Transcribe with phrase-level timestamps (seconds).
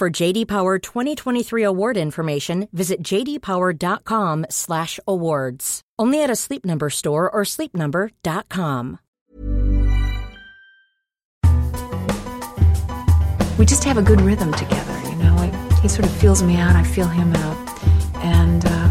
[0.00, 5.80] For JD Power 2023 award information, visit jdpower.com/awards.
[5.98, 8.98] Only at a Sleep Number store or sleepnumber.com.
[13.58, 15.36] we just have a good rhythm together, you know.
[15.82, 17.58] He sort of feels me out, I feel him out,
[18.24, 18.88] and uh,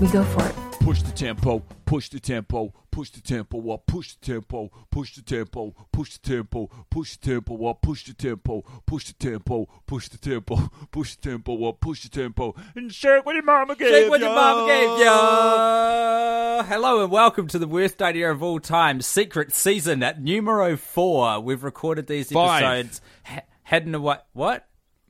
[0.00, 0.61] we go for it.
[0.84, 5.22] Push the tempo, push the tempo, push the tempo up, push the tempo, push the
[5.22, 10.08] tempo, push the tempo, push the tempo up, push the tempo, push the tempo, push
[10.08, 10.56] the tempo,
[10.90, 14.20] push the tempo up, push the tempo, and shake what your mama gave Shake what
[14.20, 16.62] your mama gave ya.
[16.64, 21.38] Hello and welcome to the worst idea of all time, secret season at numero four.
[21.40, 24.16] We've recorded these episodes he- heading away.
[24.32, 24.66] What?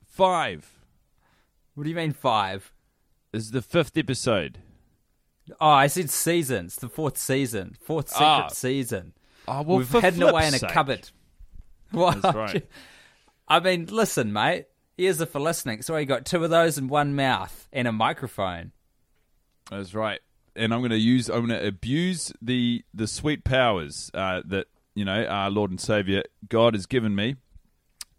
[0.06, 0.70] Five
[1.74, 2.74] What do you mean five?
[3.32, 4.58] This is the fifth episode.
[5.60, 6.76] Oh, I said seasons.
[6.76, 8.48] The fourth season, fourth secret Ah.
[8.48, 9.12] season.
[9.48, 10.70] Oh, well, We've hidden away in a sake.
[10.72, 11.10] cupboard.
[11.90, 12.22] What?
[12.22, 12.66] That's right.
[13.48, 14.66] I mean, listen, mate.
[14.98, 15.82] Ears are for listening.
[15.82, 18.72] So you got two of those in one mouth and a microphone.
[19.70, 20.20] That's right.
[20.54, 24.66] And I'm going to use, I'm going to abuse the the sweet powers uh, that
[24.94, 27.36] you know our Lord and Savior God has given me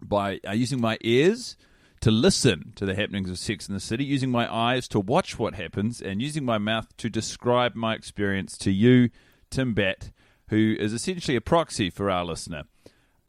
[0.02, 1.56] by uh, using my ears
[2.04, 5.40] to listen to the happenings of Sex in the City, using my eyes to watch
[5.40, 9.10] what happens, and using my mouth to describe my experience to you,
[9.50, 10.12] Tim Batt,
[10.50, 12.64] who is essentially a proxy for our listener.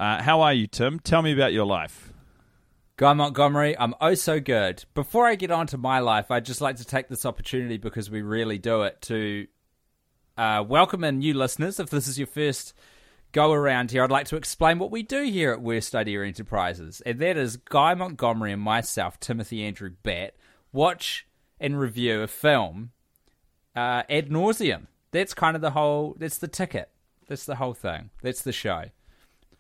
[0.01, 0.99] Uh, how are you, Tim?
[0.99, 2.13] Tell me about your life.
[2.97, 4.84] Guy Montgomery, I'm oh so good.
[4.93, 8.11] Before I get on to my life, I'd just like to take this opportunity because
[8.11, 9.47] we really do it to
[10.37, 11.79] uh, welcome in new listeners.
[11.79, 12.75] If this is your first
[13.34, 17.03] go around here, I'd like to explain what we do here at Worst Idea Enterprises.
[17.05, 20.34] And that is Guy Montgomery and myself, Timothy Andrew Batt,
[20.72, 21.27] watch
[21.61, 22.93] and review a film
[23.77, 24.87] uh, ad nauseum.
[25.11, 26.89] That's kind of the whole, that's the ticket.
[27.28, 28.11] That's the whole thing.
[28.22, 28.84] That's the show.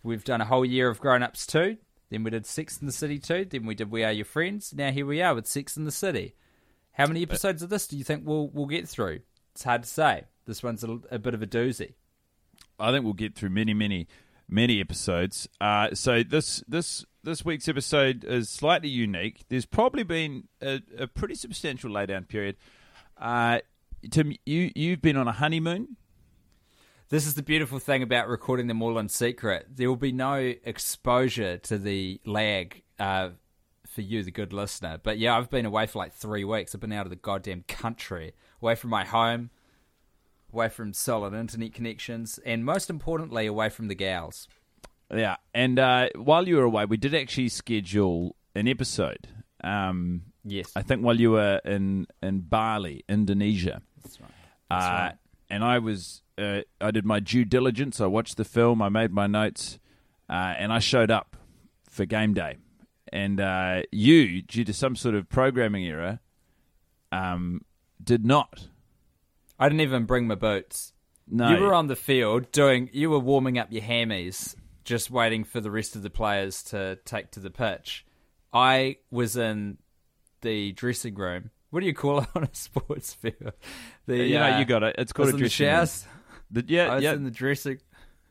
[0.02, 1.76] We've done a whole year of Grown Ups 2.
[2.10, 3.46] Then we did Sex in the City 2.
[3.46, 4.72] Then we did We Are Your Friends.
[4.72, 6.36] Now here we are with Sex in the City.
[6.92, 9.20] How many episodes of this do you think we'll, we'll get through?
[9.52, 10.24] It's hard to say.
[10.46, 11.94] This one's a, a bit of a doozy.
[12.78, 14.08] I think we'll get through many, many,
[14.48, 15.48] many episodes.
[15.60, 19.44] Uh, so this this this week's episode is slightly unique.
[19.48, 22.56] There's probably been a, a pretty substantial laydown period.
[23.18, 23.60] Uh,
[24.10, 25.96] Tim, you you've been on a honeymoon.
[27.10, 29.66] This is the beautiful thing about recording them all in secret.
[29.76, 33.30] There will be no exposure to the lag uh,
[33.86, 34.98] for you, the good listener.
[35.02, 36.74] But yeah, I've been away for like three weeks.
[36.74, 39.50] I've been out of the goddamn country, away from my home,
[40.54, 44.48] away from solid internet connections, and most importantly, away from the gals.
[45.12, 49.28] Yeah, and uh, while you were away, we did actually schedule an episode.
[49.62, 53.80] Um, Yes, I think while you were in in Bali, Indonesia.
[54.02, 54.30] that's right.
[54.70, 55.14] Uh, right.
[55.48, 57.98] And I was, uh, I did my due diligence.
[58.00, 58.82] I watched the film.
[58.82, 59.78] I made my notes,
[60.28, 61.36] uh, and I showed up
[61.88, 62.56] for game day.
[63.10, 66.18] And uh, you, due to some sort of programming error,
[67.12, 67.62] um,
[68.02, 68.68] did not.
[69.58, 70.92] I didn't even bring my boots.
[71.26, 72.90] No, You were on the field doing.
[72.92, 74.54] You were warming up your hammies,
[74.84, 78.04] just waiting for the rest of the players to take to the pitch.
[78.52, 79.78] I was in
[80.42, 81.50] the dressing room.
[81.70, 83.52] What do you call it on a sports field?
[84.06, 84.96] The, you know, uh, you got it.
[84.98, 85.86] It's called a in the dressing room.
[86.50, 87.12] The- yeah, I was yeah.
[87.14, 87.78] in the dressing.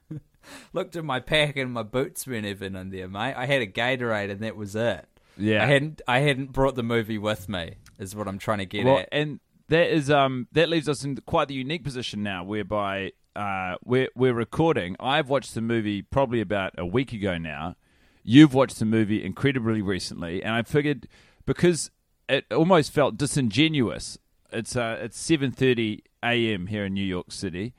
[0.74, 3.34] Looked at my pack and my boots weren't even in there, mate.
[3.36, 5.08] I had a Gatorade and that was it.
[5.36, 5.64] Yeah.
[5.64, 6.02] I hadn't.
[6.08, 7.78] I hadn't brought the movie with me.
[7.98, 9.10] Is what I'm trying to get well, at.
[9.12, 9.40] and
[9.74, 14.10] that is um that leaves us in quite the unique position now, whereby uh we're
[14.16, 14.96] we're recording.
[15.00, 17.76] I've watched the movie probably about a week ago now.
[18.24, 21.08] You've watched the movie incredibly recently, and I figured
[21.46, 21.92] because
[22.30, 24.18] it almost felt disingenuous.
[24.52, 26.68] It's uh it's seven thirty a.m.
[26.68, 27.74] here in New York City.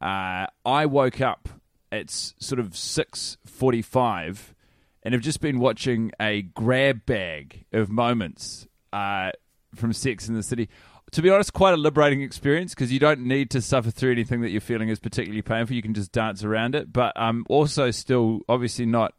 [0.00, 1.48] Uh, I woke up
[1.90, 4.54] at sort of six forty-five
[5.02, 9.30] and have just been watching a grab bag of moments uh,
[9.74, 10.68] from Sex in the City.
[11.16, 14.42] To be honest, quite a liberating experience because you don't need to suffer through anything
[14.42, 15.74] that you're feeling is particularly painful.
[15.74, 19.14] You can just dance around it, but um, also still obviously not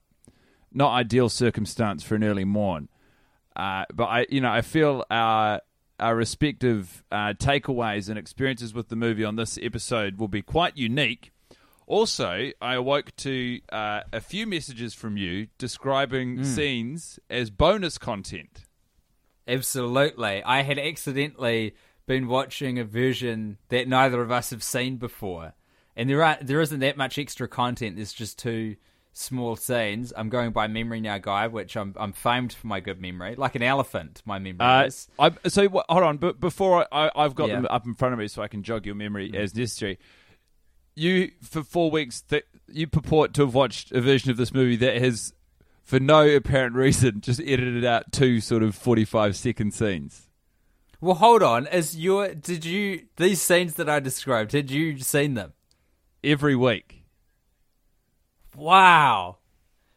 [0.71, 2.89] not ideal circumstance for an early morn.
[3.55, 5.61] Uh, but I, you know, I feel our
[5.99, 10.77] our respective uh, takeaways and experiences with the movie on this episode will be quite
[10.77, 11.31] unique.
[11.87, 18.65] Also, I awoke to uh, a few messages from you describing scenes as bonus content.
[19.47, 20.43] Absolutely.
[20.43, 21.73] I had accidentally
[22.07, 25.53] been watching a version that neither of us have seen before.
[25.95, 27.95] And there are there isn't that much extra content.
[27.97, 28.75] There's just two
[29.13, 30.13] small scenes.
[30.15, 33.35] I'm going by memory now, guy, which I'm I'm famed for my good memory.
[33.35, 35.07] Like an elephant, my memory Uh, is.
[35.19, 37.55] I, so wh- hold on, but before I, I, I've got Yeah.
[37.55, 37.63] Mm-hmm.
[37.63, 39.97] them up in front of me, so I can jog your memory as necessary.
[40.95, 44.75] You for four weeks that you purport to have watched a version of this movie
[44.77, 45.33] that has,
[45.83, 50.26] for no apparent reason, just edited out two sort of forty-five second scenes.
[50.99, 51.67] Well, hold on.
[51.67, 54.51] Is your did you these scenes that I described?
[54.53, 55.53] Had you seen them?
[56.23, 57.03] every week.
[58.55, 59.37] Wow.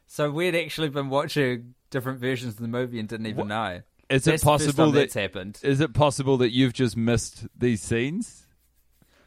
[0.06, 3.81] So we'd actually been watching different versions of the movie and didn't even know.
[4.08, 5.61] Is That's it possible that that's happened?
[5.62, 8.47] is it possible that you've just missed these scenes?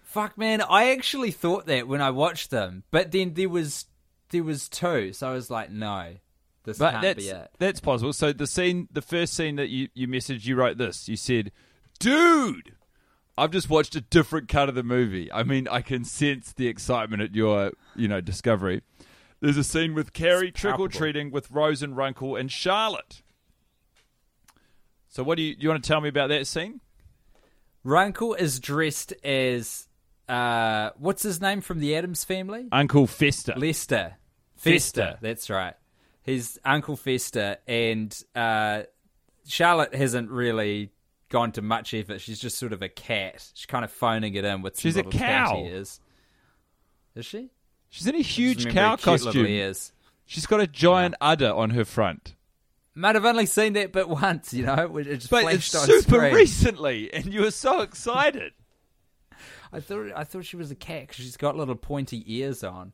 [0.03, 0.61] Fuck, man!
[0.61, 3.85] I actually thought that when I watched them, but then there was
[4.29, 6.15] there was two, so I was like, no,
[6.63, 7.51] this But can't that's be it.
[7.59, 8.13] that's possible.
[8.13, 11.07] So the scene, the first scene that you you messaged, you wrote this.
[11.09, 11.51] You said,
[11.99, 12.75] "Dude,
[13.37, 15.31] I've just watched a different cut of the movie.
[15.31, 18.81] I mean, I can sense the excitement at your you know discovery."
[19.41, 23.21] There's a scene with Carrie trick or treating with Rose and Runkle and Charlotte.
[25.09, 26.79] So what do you you want to tell me about that scene?
[27.83, 29.87] Runkle is dressed as
[30.29, 32.69] uh, what's his name from the Addams family?
[32.71, 33.53] Uncle Fester.
[33.57, 34.13] Lester.
[34.55, 34.71] Fester.
[35.01, 35.17] Fester.
[35.21, 35.73] That's right.
[36.23, 38.83] He's Uncle Fester, and uh,
[39.45, 40.91] Charlotte hasn't really
[41.29, 42.21] gone to much effort.
[42.21, 43.45] She's just sort of a cat.
[43.53, 45.09] She's kind of phoning it in with some She's a cow.
[45.51, 45.99] cat ears.
[47.15, 47.49] Is she?
[47.89, 49.45] She's in a huge cow her cute little costume.
[49.47, 49.91] ears.
[50.25, 52.35] She's got a giant udder on her front.
[52.95, 54.95] Might have only seen that bit once, you know.
[54.97, 56.33] It just But it's on super screen.
[56.33, 58.53] recently, and you were so excited.
[59.73, 62.93] I thought I thought she was a cat because she's got little pointy ears on.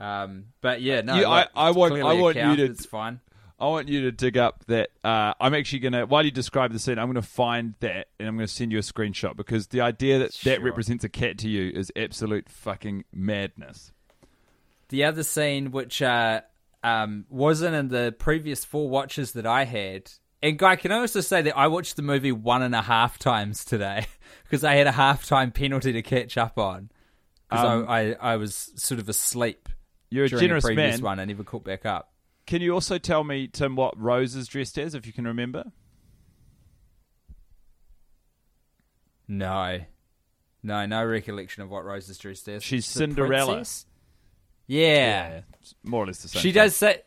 [0.00, 1.14] Um, but yeah, no.
[1.16, 3.20] You- I- I want- I want cow, you to- It's fine.
[3.58, 4.88] I want you to dig up that.
[5.04, 8.08] Uh, I'm actually going to, while you describe the scene, I'm going to find that
[8.18, 11.10] and I'm going to send you a screenshot because the idea that that represents a
[11.10, 13.92] cat to you is absolute fucking madness.
[14.88, 16.40] The other scene, which uh,
[16.82, 20.10] um, wasn't in the previous four watches that I had,
[20.42, 23.18] and Guy, can I also say that I watched the movie one and a half
[23.18, 24.06] times today
[24.44, 26.90] because I had a half time penalty to catch up on
[27.50, 29.68] because Um, I, I I was sort of asleep.
[30.10, 31.02] You're a generous the previous man.
[31.02, 31.20] one.
[31.20, 32.12] I never caught back up.
[32.46, 35.64] Can you also tell me, Tim, what Rose is dressed as, if you can remember?
[39.28, 39.78] No,
[40.62, 42.62] no, no recollection of what Rose is dressed as.
[42.62, 43.54] She's The Cinderella.
[43.54, 43.86] princess?
[44.66, 45.42] Yeah.
[45.60, 46.42] it's more or less the same.
[46.42, 46.62] She thing.
[46.62, 47.02] does say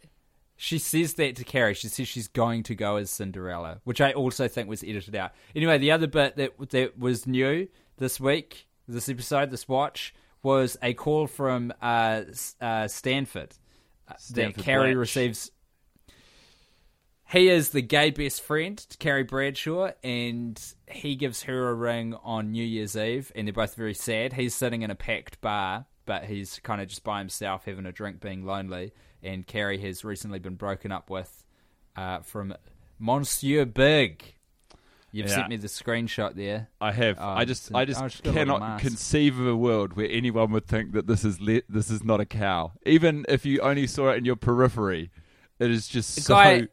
[0.56, 1.74] she says that to Carrie.
[1.74, 5.32] She says she's going to go as Cinderella, which I also think was edited out.
[5.56, 7.68] Anyway, the other bit that that was new
[7.98, 12.22] this week, this episode, this watch, was a call from uh,
[12.62, 13.54] uh, Stanford,
[14.08, 15.50] uh, that Carrie receives.
[17.32, 22.14] He is the gay best friend to Carrie Bradshaw, and he gives her a ring
[22.24, 24.34] on New Year's Eve, and they're both very sad.
[24.34, 27.92] He's sitting in a packed bar, but he's kind of just by himself having a
[27.92, 28.92] drink, being lonely.
[29.24, 31.44] And Carrie has recently been broken up with
[31.96, 32.54] uh, from
[33.00, 34.36] Monsieur Big.
[35.16, 35.36] You've Yeah.
[35.36, 36.70] sent me the screenshot there.
[36.82, 37.18] I have.
[37.20, 38.84] Oh, I just, it's- I just oh, she's got a little cannot mask.
[38.84, 42.20] conceive of a world where anyone would think that this is le- this is not
[42.20, 42.72] a cow.
[42.86, 45.12] Even if you only saw it in your periphery,
[45.60, 46.34] it is just so.
[46.34, 46.68] Guy-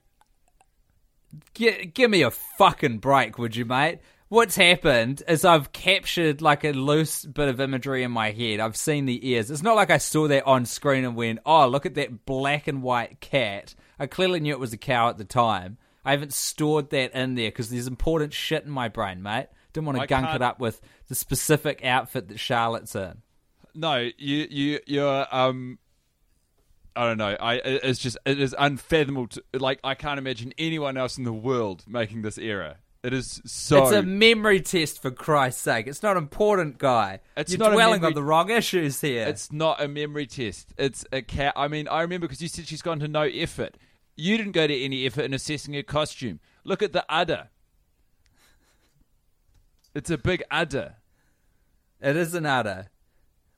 [1.54, 4.00] Gi- give me a fucking break, would you, mate?
[4.28, 8.61] What's happened is I've captured like a loose bit of imagery in my head.
[8.61, 9.50] I've seen the ears.
[9.50, 12.68] It's not like I saw that on screen and went, "Oh, look at that black
[12.68, 15.78] and white cat." I clearly knew it was a cow at the time.
[16.04, 19.49] I haven't stored that in there because there's important shit in my brain, mate.
[19.73, 23.23] Didn't want to I gunk can't- it up with the specific outfit that Charlotte's in.
[23.75, 25.78] No, you you you're um
[26.97, 27.37] I don't know.
[27.40, 31.33] I it's just it is unfathomable to like I can't imagine anyone else in the
[31.33, 32.76] world making this error.
[33.02, 35.87] It is so It's a memory test for Christ's sake.
[35.87, 37.21] It's not important, guy.
[37.37, 39.26] It's You're dwelling memory- on the wrong issues here.
[39.26, 40.75] it's not a memory test.
[40.76, 41.54] It's a cat.
[41.57, 43.76] I mean, I remember because you said she's gone to no effort.
[44.17, 46.40] You didn't go to any effort in assessing her costume.
[46.64, 47.49] Look at the udder.
[49.95, 50.97] It's a big udder.
[52.00, 52.88] It is an udder.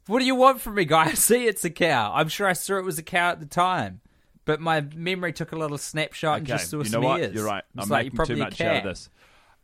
[0.06, 1.04] What do you want from me, guy?
[1.06, 2.12] I see it's a cow.
[2.14, 4.00] I'm sure I saw it was a cow at the time.
[4.44, 7.20] but my memory took a little snapshot and just saw you know some what?
[7.20, 7.34] ears.
[7.34, 7.64] You're right.
[7.74, 9.08] It's I'm like making too much out of this.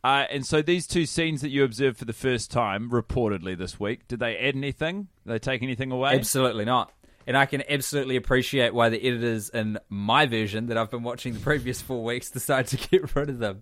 [0.01, 3.79] Uh, and so these two scenes that you observed for the first time, reportedly this
[3.81, 5.09] week, did they add anything?
[5.25, 6.15] Did they take anything away?
[6.15, 6.93] Absolutely not.
[7.29, 11.33] And I can absolutely appreciate why the editors in my version that I've been watching
[11.33, 13.61] the previous four weeks decided to get rid of them.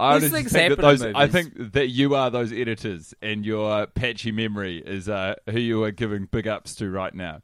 [0.00, 3.86] I These things think happen those, I think that you are those editors, and your
[3.88, 7.42] patchy memory is uh, who you are giving big ups to right now.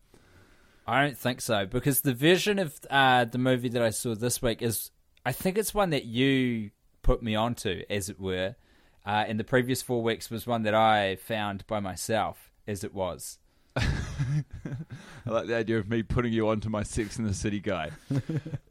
[0.86, 4.40] I don't think so because the version of uh, the movie that I saw this
[4.40, 4.90] week is,
[5.26, 6.70] I think it's one that you
[7.02, 8.56] put me onto, as it were.
[9.04, 12.94] Uh, and the previous four weeks was one that I found by myself, as it
[12.94, 13.38] was.
[15.26, 17.90] I like the idea of me putting you onto my Sex in the City guy.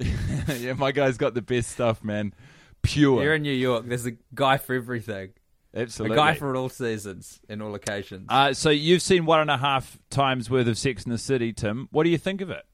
[0.57, 2.33] yeah, my guy's got the best stuff, man.
[2.81, 5.31] Pure, Here in New York, there's a guy for everything,
[5.75, 6.15] absolutely.
[6.15, 8.27] a guy for all seasons and all occasions.
[8.29, 11.51] Uh, so you've seen one and a half times worth of Sex in the City,
[11.53, 11.89] Tim.
[11.91, 12.65] What do you think of it?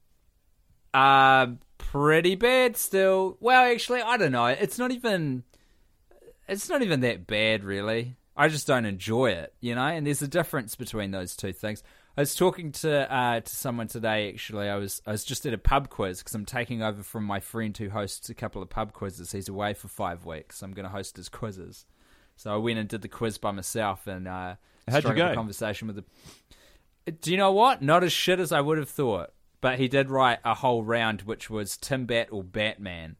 [0.94, 3.36] Um, pretty bad still.
[3.40, 4.46] Well, actually, I don't know.
[4.46, 5.42] It's not even.
[6.46, 8.16] It's not even that bad, really.
[8.36, 9.86] I just don't enjoy it, you know.
[9.86, 11.82] And there's a difference between those two things.
[12.16, 14.28] I was talking to uh, to someone today.
[14.30, 17.24] Actually, I was I was just at a pub quiz because I'm taking over from
[17.24, 19.32] my friend who hosts a couple of pub quizzes.
[19.32, 20.58] He's away for five weeks.
[20.58, 21.86] So I'm going to host his quizzes.
[22.36, 24.54] So I went and did the quiz by myself and uh,
[24.88, 25.32] How'd you go?
[25.32, 26.04] a conversation with the
[27.20, 27.82] do you know what?
[27.82, 29.30] Not as shit as I would have thought.
[29.60, 33.16] But he did write a whole round which was Tim Batt or Batman,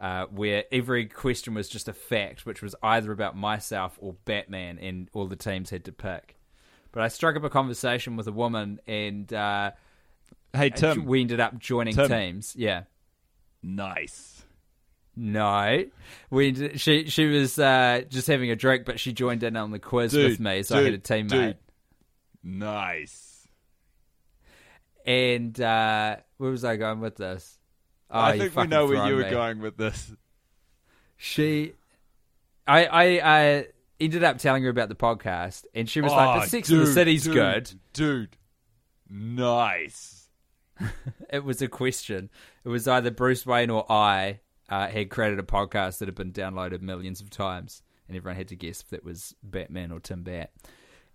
[0.00, 4.78] uh, where every question was just a fact, which was either about myself or Batman,
[4.78, 6.36] and all the teams had to pick.
[6.94, 9.72] But I struck up a conversation with a woman, and uh,
[10.54, 11.04] Hey, Tim.
[11.06, 12.08] we ended up joining Tim.
[12.08, 12.54] teams.
[12.56, 12.84] Yeah.
[13.62, 14.30] nice.
[15.16, 15.84] No,
[16.30, 19.78] we she she was uh, just having a drink, but she joined in on the
[19.78, 21.28] quiz Dude, with me, so I had a dude, teammate.
[21.28, 21.56] dude.
[22.42, 23.46] Nice.
[25.06, 27.58] And uh, where was I going with this?
[28.10, 29.30] Oh, I think we know where you were me.
[29.30, 30.12] going with this.
[31.16, 31.74] She,
[32.66, 33.66] I, I, I
[34.00, 36.78] ended up telling her about the podcast, and she was like, Oh, "But Sex in
[36.78, 38.36] the dude, City's dude, good." Dude.
[39.08, 40.28] Nice.
[41.30, 42.30] It was a question.
[42.64, 46.32] It was either Bruce Wayne or I uh, had created a podcast that had been
[46.32, 50.22] downloaded millions of times, and everyone had to guess if that was Batman or Tim
[50.22, 50.52] Batt.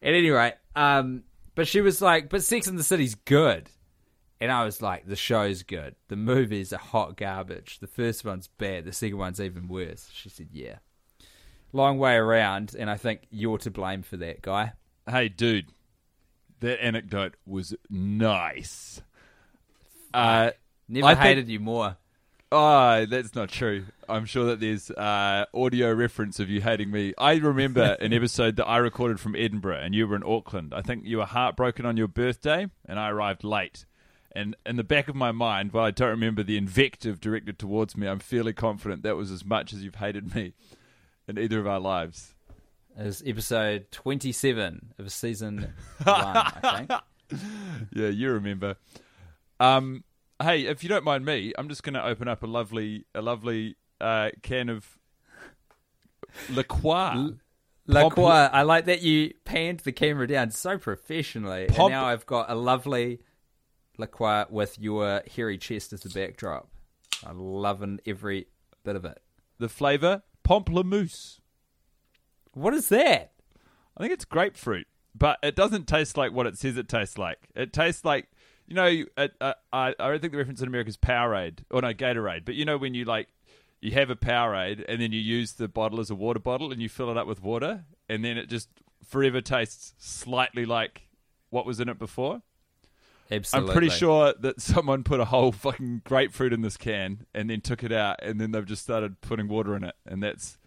[0.02, 1.24] At any rate, um,
[1.56, 3.70] but she was like, "But Sex in the City's good."
[4.42, 5.96] And I was like, the show's good.
[6.08, 7.80] The movies are hot garbage.
[7.80, 8.86] The first one's bad.
[8.86, 10.10] The second one's even worse.
[10.14, 10.78] She said, yeah.
[11.72, 14.74] Long way around, and I think you're to blame for that, guy.
[15.10, 15.68] Hey, dude.
[16.62, 19.02] That anecdote was nice.
[20.14, 20.52] Uh,
[20.88, 21.98] Never I think- hated you more.
[22.52, 23.86] Oh, that's not true.
[24.10, 27.14] I'm sure that there's uh, audio reference of you hating me.
[27.16, 30.74] I remember an episode that I recorded from Edinburgh and you were in Auckland.
[30.74, 33.86] I think you were heartbroken on your birthday and I arrived late.
[34.32, 37.96] And in the back of my mind, while I don't remember the invective directed towards
[37.96, 40.54] me, I'm fairly confident that was as much as you've hated me
[41.30, 42.34] in either of our lives.
[42.98, 46.92] Was episode 27 of season one, I think.
[47.94, 48.76] Yeah, you remember.
[49.60, 50.04] Um,
[50.42, 53.22] hey, if you don't mind me, I'm just going to open up a lovely, a
[53.22, 54.98] lovely uh, can of
[56.50, 57.30] La Croix.
[57.86, 61.68] La Pomp- Croix, I like that you panned the camera down so professionally.
[61.68, 63.20] And now I've got a lovely
[64.00, 66.68] La Croix with your hairy chest as the backdrop.
[67.24, 68.48] I'm loving every
[68.84, 69.22] bit of it.
[69.60, 71.40] The flavour pamplemousse.
[72.54, 73.32] What is that?
[73.96, 77.50] I think it's grapefruit, but it doesn't taste like what it says it tastes like.
[77.56, 78.28] It tastes like
[78.68, 79.04] you know.
[79.18, 82.46] It, uh, I I don't think the reference in America is Powerade or no Gatorade,
[82.46, 83.28] but you know when you like
[83.82, 86.82] you have a Powerade and then you use the bottle as a water bottle and
[86.82, 88.70] you fill it up with water and then it just
[89.06, 91.04] forever tastes slightly like
[91.50, 92.42] what was in it before.
[93.32, 93.70] Absolutely.
[93.70, 97.62] I'm pretty sure that someone put a whole fucking grapefruit in this can and then
[97.62, 100.58] took it out and then they've just started putting water in it and that's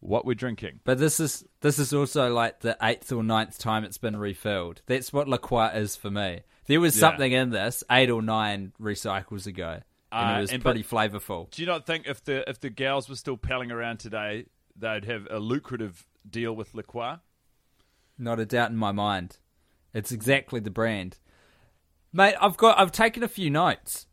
[0.00, 0.80] what we're drinking.
[0.84, 4.82] But this is this is also like the eighth or ninth time it's been refilled.
[4.86, 6.40] That's what La Croix is for me.
[6.66, 7.00] There was Yeah.
[7.00, 11.50] something in this eight or nine recycles ago, and Uh, it was and pretty flavorful.
[11.50, 15.04] Do you not think if the if the gals were still palling around today, they'd
[15.04, 17.16] have a lucrative deal with La Croix?
[18.18, 19.38] Not a doubt in my mind.
[19.94, 21.18] It's exactly the brand.
[22.12, 24.06] Mate, I've got I've taken a few notes.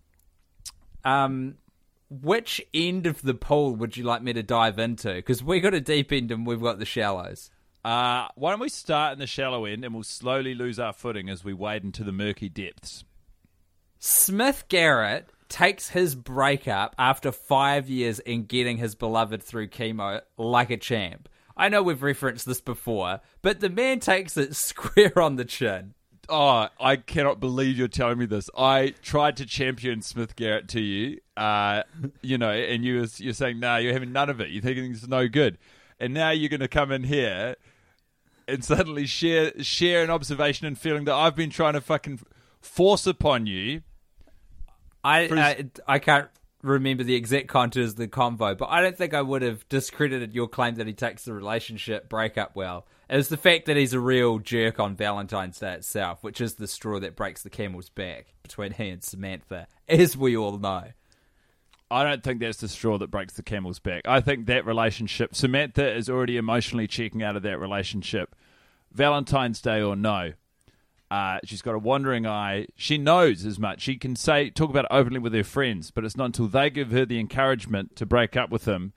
[1.03, 1.55] Um
[2.09, 5.13] which end of the pool would you like me to dive into?
[5.13, 7.51] Because we got a deep end and we've got the shallows.
[7.83, 11.29] Uh, why don't we start in the shallow end and we'll slowly lose our footing
[11.29, 13.03] as we wade into the murky depths?
[13.99, 20.69] Smith Jerrod takes his breakup after five years in getting his beloved through chemo like
[20.69, 21.29] a champ.
[21.55, 25.93] I know we've referenced this before, but the man takes it square on the chin.
[26.29, 28.49] Oh, I cannot believe you're telling me this.
[28.57, 31.83] I tried to champion Smith Jerrod to you, uh,
[32.21, 34.49] you know, and you was, you're saying, no, nah, you're having none of it.
[34.49, 35.57] You're thinking it's no good.
[35.99, 37.55] And now you're going to come in here
[38.47, 42.19] and suddenly share share an observation and feeling that I've been trying to fucking
[42.61, 43.81] force upon you.
[45.03, 46.29] I I, I can't
[46.61, 50.33] remember the exact contours of the convo, but I don't think I would have discredited
[50.33, 52.85] your claim that he takes the relationship breakup well.
[53.09, 56.67] Was the fact that he's a real jerk on Valentine's Day itself, which is the
[56.67, 60.83] straw that breaks the camel's back between he and Samantha, as we all know.
[61.89, 64.01] I don't think that's the straw that breaks the camel's back.
[64.05, 68.35] I think that relationship, Samantha is already emotionally checking out of that relationship.
[68.91, 70.33] Valentine's Day or no,
[71.09, 72.67] uh, she's got a wandering eye.
[72.75, 73.81] She knows as much.
[73.81, 76.69] She can say talk about it openly with her friends, but it's not until they
[76.69, 78.91] give her the encouragement to break up with him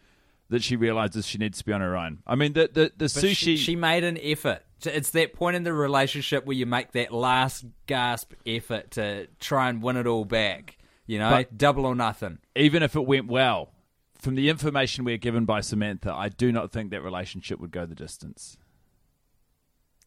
[0.50, 2.18] that she realizes she needs to be on her own.
[2.26, 3.34] I mean, the the, the sushi.
[3.34, 4.62] She, she made an effort.
[4.84, 9.68] It's that point in the relationship where you make that last gasp effort to try
[9.68, 10.76] and win it all back.
[11.06, 12.38] You know, But- double or nothing.
[12.54, 13.72] even if it went well,
[14.18, 17.84] from the information we're given by Samantha, I do not think that relationship would go
[17.86, 18.56] the distance.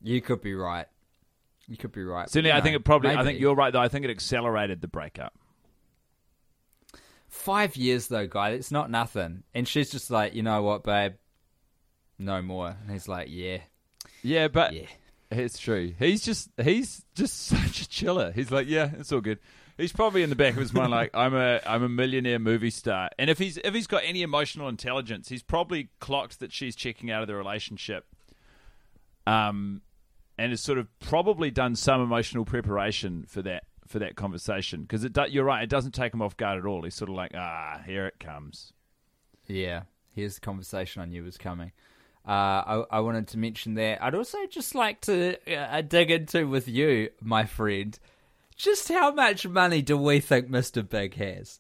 [0.02, 0.88] You could be right.
[1.68, 2.30] You could be right.
[2.30, 3.12] Certainly, I know, think it probably.
[3.12, 3.80] I think you're right, though.
[3.80, 5.34] I think it accelerated the breakup.
[7.34, 8.52] Five years though, guy.
[8.52, 9.42] It's not nothing.
[9.56, 11.14] And she's just like, you know what, babe?
[12.20, 12.78] No more.
[12.80, 13.58] And he's like, yeah,
[14.22, 14.86] Yeah, but yeah.
[15.32, 15.96] it's true.
[15.98, 18.32] He's just he's just such a chiller.
[18.32, 19.40] He's like, yeah, it's all good.
[19.78, 22.70] He's probably in the back of his mind like, I'm a I'm a millionaire movie
[22.70, 23.10] star.
[23.18, 27.10] And if he's if he's got any emotional intelligence, he's probably clocked that she's checking
[27.10, 28.06] out of the relationship.
[29.26, 29.82] Um,
[30.38, 35.04] and has sort of probably done some emotional preparation for that for that conversation because
[35.04, 35.64] it do, you're right.
[35.64, 36.82] It doesn't take him off guard at all.
[36.82, 38.74] He's sort of like, ah, here it comes.
[39.48, 39.84] Yeah,
[40.16, 41.72] here's the conversation I knew was coming.
[42.28, 44.02] Uh, I, I wanted to mention that.
[44.04, 47.98] I'd also just like to uh, dig into with you, my friend,
[48.56, 50.88] just how much money do we think Mr.
[50.88, 51.60] Big has?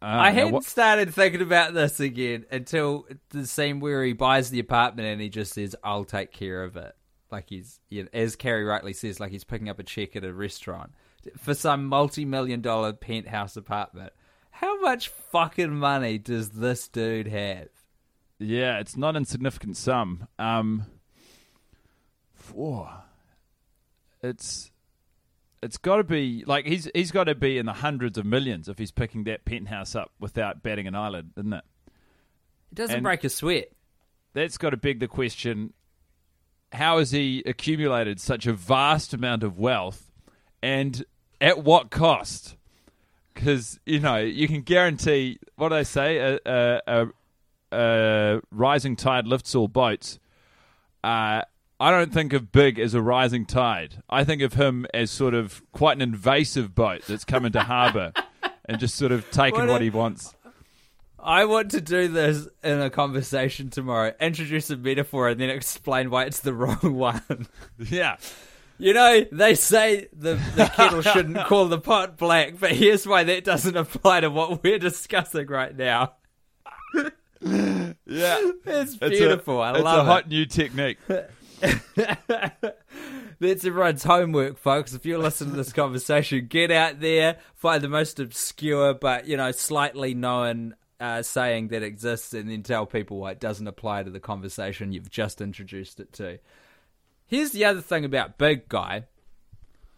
[0.00, 4.50] Uh, I hadn't what- started thinking about this again until the scene where he buys
[4.50, 6.94] the apartment and he just says, "I'll take care of it."
[7.34, 10.24] Like he's, you know, as Carrie rightly says, like he's picking up a check at
[10.24, 10.92] a restaurant
[11.38, 14.12] for some multi-million dollar penthouse apartment.
[14.50, 17.68] How much fucking money does this dude have?
[18.38, 20.28] Yeah, it's not insignificant sum.
[20.38, 20.86] Um,
[22.52, 22.88] whoa.
[24.22, 24.70] it's
[25.62, 28.68] it's got to be like he's he's got to be in the hundreds of millions
[28.68, 31.64] if he's picking that penthouse up without batting an eyelid, isn't it?
[32.70, 33.68] It doesn't And- break a sweat.
[34.34, 35.72] That's got to beg the question:
[36.74, 40.10] How has he accumulated such a vast amount of wealth,
[40.62, 41.04] and
[41.40, 42.56] at what cost?
[43.32, 47.06] Because you know you can guarantee what do they say a, a, a,
[47.72, 50.18] a rising tide lifts all boats.
[51.02, 51.42] Uh,
[51.80, 54.02] I don't think of Big as a rising tide.
[54.08, 58.12] I think of him as sort of quite an invasive boat that's come into harbour
[58.64, 60.34] and just sort of taken What what, he wants.
[61.24, 64.12] I want to do this in a conversation tomorrow.
[64.20, 67.46] Introduce a metaphor and then explain why it's the wrong one.
[67.78, 68.16] Yeah.
[68.76, 73.22] You know, they say the, the kettle shouldn't call the pot black, but here's why
[73.24, 76.14] that doesn't apply to what we're discussing right now.
[78.06, 78.38] Yeah.
[78.64, 79.60] It's It's a- beautiful.
[79.60, 80.28] I it's love a hot it.
[80.28, 80.96] new technique.
[83.40, 84.94] That's everyone's homework, folks.
[84.94, 89.36] If you're listening to this conversation, get out there, find the most obscure but, you
[89.36, 94.02] know, slightly known uh, saying that exists, and then tell people why it doesn't apply
[94.02, 96.38] to the conversation you've just introduced it to.
[97.26, 99.04] Here's the other thing about Big Guy.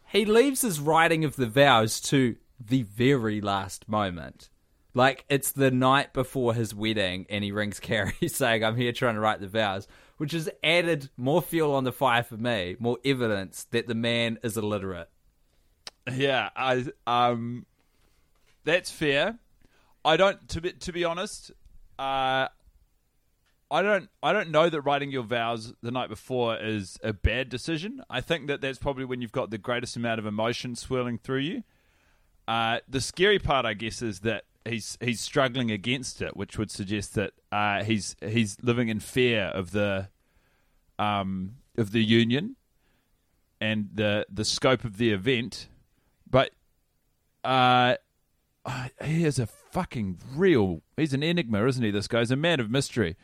[0.09, 4.49] He leaves his writing of the vows to the very last moment.
[4.95, 9.17] Like it's the night before his wedding, and he rings Carrie saying, "I'm here trying
[9.17, 12.97] to write the vows," which has added more fuel on the fire for me, more
[13.05, 15.11] evidence that the man is illiterate.
[16.11, 17.67] Yeah, I um,
[18.65, 19.39] that's fair.
[20.07, 21.51] I don't to be to be honest.
[21.99, 22.47] Uh,
[23.69, 27.49] I don't I don't know that writing your vows the night before is a bad
[27.49, 28.03] decision.
[28.09, 31.40] I think that that's probably when you've got the greatest amount of emotion swirling through
[31.40, 31.64] you.
[32.47, 36.71] Uh, the scary part, I guess, is that he's he's struggling against it, which would
[36.71, 40.09] suggest that uh, he's he's living in fear of the
[41.01, 42.55] um, of the union
[43.61, 45.66] and the the scope of the event.
[46.31, 46.53] But
[47.42, 47.97] uh,
[49.05, 50.81] he is a fucking real.
[50.97, 51.91] He's an enigma, isn't he?
[51.91, 53.15] This guy's a man of mystery.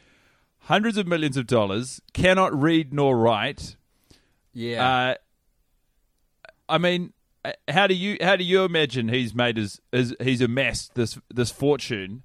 [0.65, 3.77] Hundreds of millions of dollars, cannot read nor write.
[4.53, 5.15] Yeah, Uh,
[6.69, 10.43] I mean, uh, how do you how do you imagine he's made his, his he's
[10.43, 12.23] amassed this this fortune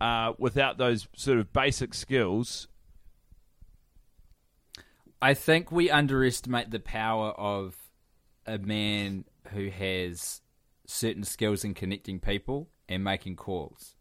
[0.00, 2.68] uh, without those sort of basic skills?
[5.20, 7.74] I think we underestimate the power of
[8.46, 10.42] a man who has
[10.86, 13.94] certain skills in connecting people and making calls.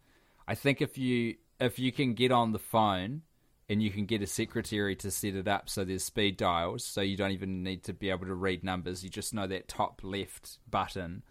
[0.47, 3.23] I think if you if you can get on the phone
[3.69, 7.01] and you can get a secretary to set it up so there's speed dials, so
[7.01, 9.03] you don't even need to be able to read numbers.
[9.03, 11.23] You just know that top left button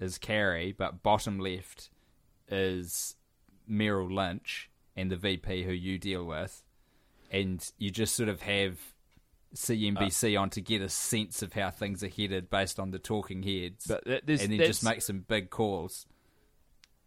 [0.00, 1.90] is Carrie, but bottom left
[2.48, 3.14] is
[3.66, 6.64] Merrill Lynch and the VP who you deal with,
[7.30, 8.78] and you just sort of have
[9.54, 10.40] CNBC Uh.
[10.40, 13.86] on to get a sense of how things are headed based on the talking heads,
[13.86, 16.06] But and then just make some big calls.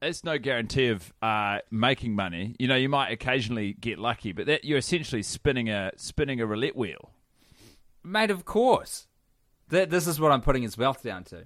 [0.01, 2.55] It's no guarantee of uh, making money.
[2.57, 6.45] You know, you might occasionally get lucky, but that you're essentially spinning a spinning a
[6.45, 7.11] roulette wheel.
[8.03, 9.07] Mate, of course.
[9.69, 11.45] Th- this is what I'm putting his wealth down to.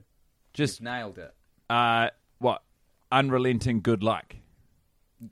[0.54, 1.34] Just You've nailed it.
[1.70, 2.64] uh, what
[3.12, 4.36] unrelenting good luck.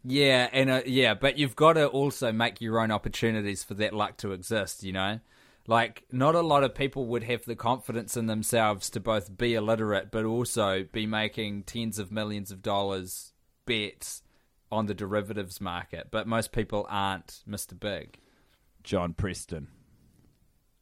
[0.03, 3.93] Yeah, and uh, yeah, but you've got to also make your own opportunities for that
[3.93, 4.83] luck to exist.
[4.83, 5.19] You know,
[5.67, 9.53] like not a lot of people would have the confidence in themselves to both be
[9.53, 13.31] illiterate but also be making tens of millions of dollars
[13.65, 14.21] bets
[14.71, 16.07] on the derivatives market.
[16.11, 18.17] But most people aren't, Mister Big.
[18.83, 19.67] John Preston.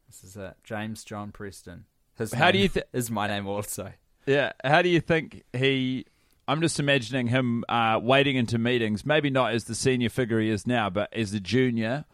[0.08, 1.86] This is it, James John Preston.
[2.18, 3.94] His How do you thi- is my name also?
[4.26, 4.54] Yeah.
[4.64, 6.06] How do you think he?
[6.48, 10.50] I'm just imagining him uh, wading into meetings, maybe not as the senior figure he
[10.50, 12.06] is now, but as the junior,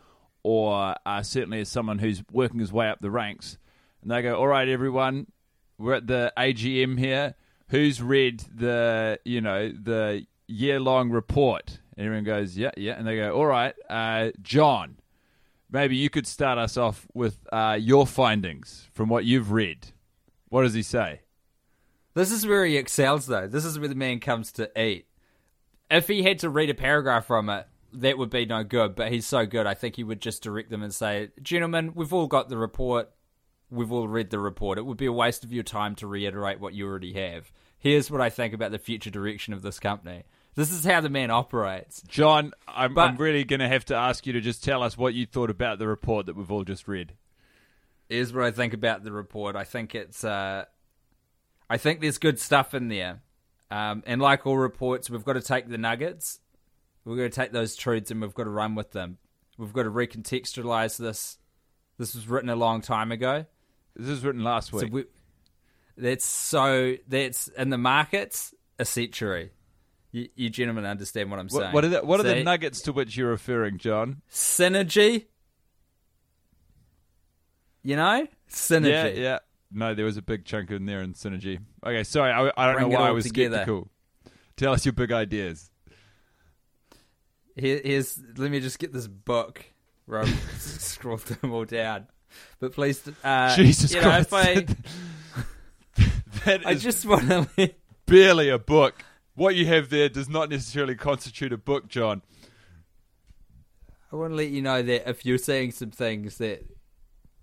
[0.48, 3.58] or uh, certainly as someone who's working his way up the ranks.
[4.02, 5.28] And they go, "All right, everyone,
[5.78, 7.36] we're at the AGM here.
[7.68, 13.18] Who's read the, you know, the year-long report?" And everyone goes, "Yeah, yeah." And they
[13.18, 15.00] go, "All right, uh, John,
[15.70, 19.88] maybe you could start us off with uh, your findings from what you've read."
[20.48, 21.24] What does he say?
[22.14, 23.48] This is where he excels, though.
[23.48, 25.08] This is where the man comes to eat.
[25.92, 27.68] If he had to read a paragraph from it,
[28.02, 28.96] that would be no good.
[28.96, 32.14] But he's so good, I think he would just direct them and say, "Gentlemen, we've
[32.14, 33.12] all got the report.
[33.70, 34.78] We've all read the report.
[34.78, 37.52] It would be a waste of your time to reiterate what you already have.
[37.78, 40.24] Here's what I think about the future direction of this company.
[40.56, 42.02] This is how the man operates.
[42.08, 44.98] John, I'm, But- I'm really going to have to ask you to just tell us
[44.98, 47.14] what you thought about the report that we've all just read.
[48.10, 49.56] Here's what I think about the report.
[49.56, 50.66] I think it's, uh,
[51.70, 53.22] I think there's good stuff in there.
[53.70, 56.40] Um, and like all reports, we've got to take the nuggets,
[57.08, 59.18] we've going to take those truths, and we've got to run with them.
[59.58, 61.38] We've got to recontextualize this.
[61.98, 63.46] This was written a long time ago.
[63.96, 64.94] This was written last So week.
[64.94, 65.06] we,
[65.98, 69.52] that's so that's in the markets a century.
[70.12, 71.64] You, you gentlemen understand what I'm saying.
[71.66, 74.22] what, what are the, what are the nuggets to which you're referring, John?
[74.32, 75.26] Synergy.
[77.84, 79.16] You know, synergy.
[79.16, 79.40] Yeah, yeah.
[79.72, 81.60] No, there was a big chunk in there in synergy.
[81.86, 83.58] Okay, sorry, I, I don't Bring know why I was together.
[83.58, 83.90] skeptical.
[84.56, 85.70] Tell us your big ideas.
[87.58, 89.66] Here, here's let me just get this book
[90.06, 92.08] where I've scrolled them all down.
[92.60, 94.34] But please, uh, Jesus you know, Christ.
[94.34, 94.66] I,
[96.46, 97.74] that I just want to.
[98.06, 99.04] Barely a book.
[99.34, 102.22] What you have there does not necessarily constitute a book, John.
[104.12, 106.64] I want to let you know that if you're seeing some things that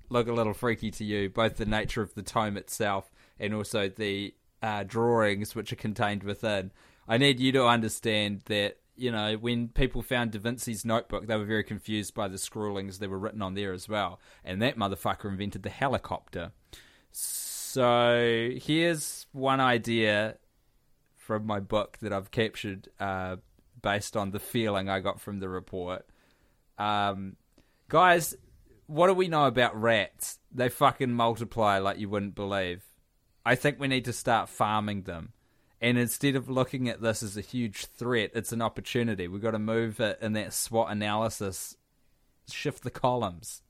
[0.09, 3.89] look a little freaky to you, both the nature of the tome itself and also
[3.89, 6.71] the uh, drawings which are contained within,
[7.07, 8.79] I need you to understand that.
[8.97, 12.99] You know, when people found Da Vinci's notebook, they were very confused by the scrawlings
[13.01, 14.21] that were written on there as well.
[14.45, 16.53] And that motherfucker invented the helicopter.
[17.11, 20.37] So here's one idea
[21.17, 23.37] from my book that I've captured uh,
[23.83, 26.07] based on the feeling I got from the report.
[26.79, 27.37] Um,
[27.89, 28.37] guys,
[28.87, 30.39] what do we know about rats?
[30.53, 32.85] They fucking multiply like you wouldn't believe.
[33.45, 35.33] I think we need to start farming them.
[35.81, 39.29] And instead of looking at this as a huge threat, it's an opportunity.
[39.29, 41.77] We've got to move it in that SWOT analysis,
[42.51, 43.63] shift the columns.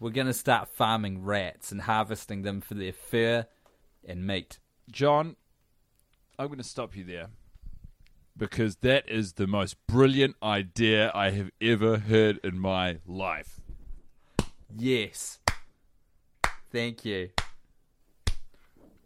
[0.00, 3.46] We're going to start farming rats and harvesting them for their fur
[4.06, 4.58] and meat.
[4.90, 5.36] John,
[6.38, 7.28] I'm going to stop you there
[8.36, 13.60] because that is the most brilliant idea I have ever heard in my life.
[14.76, 15.40] Yes.
[16.70, 17.30] Thank you.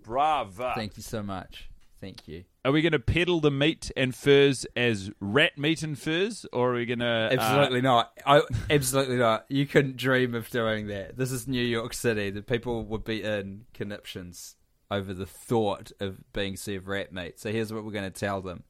[0.03, 0.73] Brava.
[0.75, 1.71] Thank you so much.
[2.03, 2.45] Thank you.
[2.65, 6.73] Are we going to peddle the meat and furs as rat meat and furs, or
[6.73, 8.11] are we going to uh, Absolutely not.
[8.27, 9.45] I, absolutely not.
[9.49, 11.17] You couldn't dream of doing that.
[11.17, 12.31] This is New York City.
[12.31, 14.57] The people would be in conniptions
[14.91, 17.39] over the thought of being served rat meat.
[17.39, 18.65] So here's what we're going to tell them.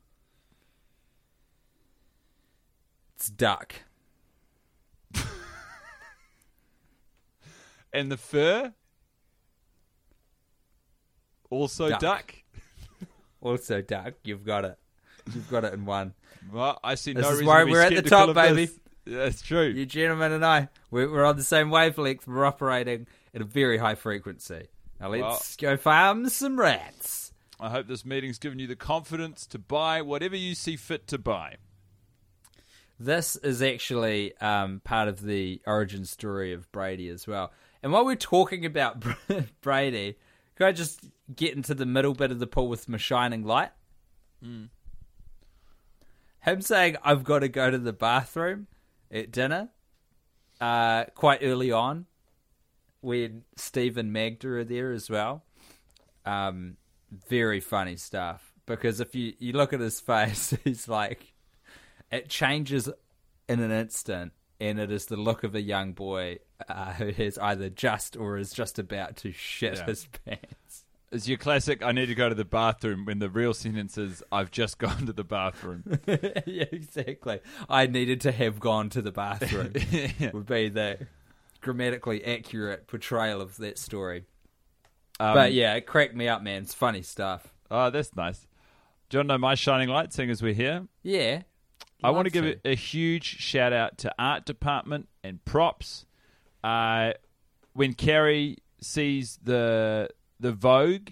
[3.16, 3.76] It's duck.
[7.94, 8.74] and the fur
[11.48, 12.00] also Duck.
[12.00, 12.41] duck?
[13.42, 14.14] Also duck.
[14.24, 14.78] You've got it.
[15.34, 16.14] You've got it in one.
[16.50, 18.66] Well, I see This no reason why to be we're at the top, baby.
[18.66, 18.78] this.
[19.04, 19.66] That's true.
[19.66, 22.26] You gentlemen and I, we're, we're on the same wavelength.
[22.26, 24.68] We're operating at a very high frequency.
[25.00, 27.32] Now let's go farm some rats.
[27.58, 31.18] I hope this meeting's given you the confidence to buy whatever you see fit to
[31.18, 31.56] buy.
[32.98, 37.52] This is actually um, part of the origin story of Brady as well.
[37.82, 39.04] And while we're talking about
[39.60, 40.16] Brady,
[40.56, 41.00] can I just
[41.36, 43.70] get into the middle bit of the pool with my shining light?
[44.44, 44.68] Mm.
[46.40, 48.66] Him saying, I've got to go to the bathroom
[49.10, 49.68] at dinner
[50.60, 52.06] uh, quite early on
[53.00, 55.44] when Steve and Magda are there as well.
[56.24, 56.76] Um,
[57.28, 61.32] very funny stuff because if you, you look at his face, he's like,
[62.10, 62.88] it changes
[63.48, 67.38] in an instant, and it is the look of a young boy uh, who has
[67.38, 69.86] either just or is just about to shit Yeah.
[69.86, 70.84] his pants.
[71.12, 74.22] It's your classic, I need to go to the bathroom when the real sentence is,
[74.32, 75.98] I've just gone to the bathroom.
[76.06, 77.40] yeah, exactly.
[77.68, 79.72] I needed to have gone to the bathroom.
[80.32, 81.06] Would be the
[81.60, 84.24] grammatically accurate portrayal of that story.
[85.20, 86.62] Um, but yeah, it cracked me up, man.
[86.62, 87.52] It's funny stuff.
[87.70, 88.46] Oh, that's nice.
[89.10, 90.86] Do you want to know my shining light, seeing as we're here?
[91.02, 91.42] Yeah.
[92.02, 96.06] I want to give a huge shout out to art department and props.
[96.64, 97.12] Uh,
[97.74, 100.08] when Carrie sees the
[100.42, 101.10] the Vogue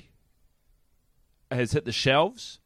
[1.51, 2.59] has hit the shelves,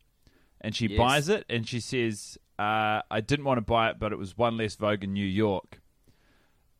[0.60, 0.98] and she Yes.
[0.98, 4.36] buys it, and she says, uh, "I didn't want to buy it, but it was
[4.36, 5.80] one less Vogue in New York."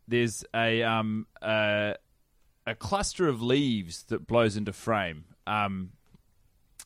[0.08, 1.96] There's a um a,
[2.66, 5.24] a cluster of leaves that blows into frame.
[5.46, 5.92] Um,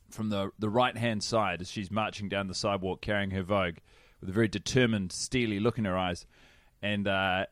[0.09, 3.77] from the the right hand side as she's marching down the sidewalk carrying her Vogue
[4.19, 6.25] with a very determined, steely look in her eyes.
[6.81, 7.45] And uh,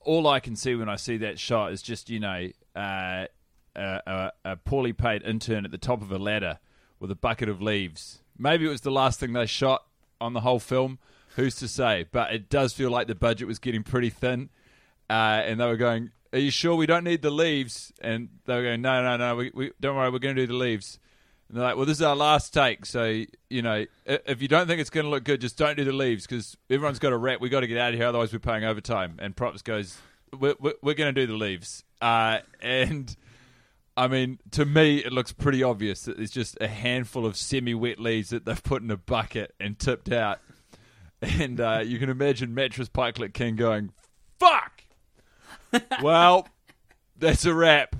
[0.00, 3.26] all I can see when I see that shot is just, you know, uh,
[3.76, 6.58] a, a, a poorly paid intern at the top of a ladder
[6.98, 8.20] with a bucket of leaves.
[8.38, 9.84] Maybe it was the last thing they shot
[10.20, 10.98] on the whole film.
[11.36, 12.06] Who's to say?
[12.10, 14.50] But it does feel like the budget was getting pretty thin.
[15.10, 17.92] Uh, and they were going, Are you sure we don't need the leaves?
[18.00, 20.46] And they were going, No, no, no, we, we, don't worry, we're going to do
[20.46, 20.98] the leaves.
[21.48, 24.66] And they're like, well, this is our last take, so you know, if you don't
[24.66, 27.16] think it's going to look good, just don't do the leaves because everyone's got a
[27.18, 27.40] wrap.
[27.40, 29.16] We got to get out of here, otherwise we're paying overtime.
[29.18, 29.98] And props goes,
[30.32, 31.84] we're, we're, we're going to do the leaves.
[32.00, 33.14] Uh, and
[33.96, 38.00] I mean, to me, it looks pretty obvious that there's just a handful of semi-wet
[38.00, 40.40] leaves that they've put in a bucket and tipped out.
[41.22, 43.92] And uh, you can imagine Mattress Pikelet King going,
[44.38, 44.82] "Fuck."
[46.02, 46.46] well,
[47.16, 47.96] that's a wrap.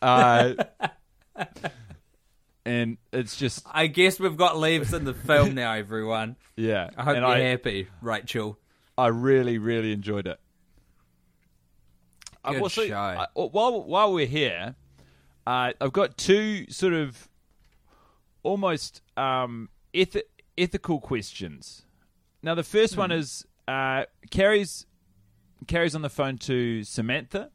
[0.00, 0.54] Uh,
[2.64, 6.36] and it's just I guess we've got leaves in the film now, everyone.
[6.56, 6.90] yeah.
[6.96, 8.58] I hope and you're I, happy, Rachel.
[8.96, 10.38] I really, really enjoyed it.
[12.44, 12.94] I've Good also- show.
[12.96, 14.74] I- while while we're here,
[15.46, 17.28] uh, I've got two sort of
[18.42, 20.22] almost um, eth-
[20.56, 21.84] ethical questions.
[22.42, 24.86] Now, the first one is uh, Carrie's
[25.66, 27.50] Carrie's on the phone to Samantha.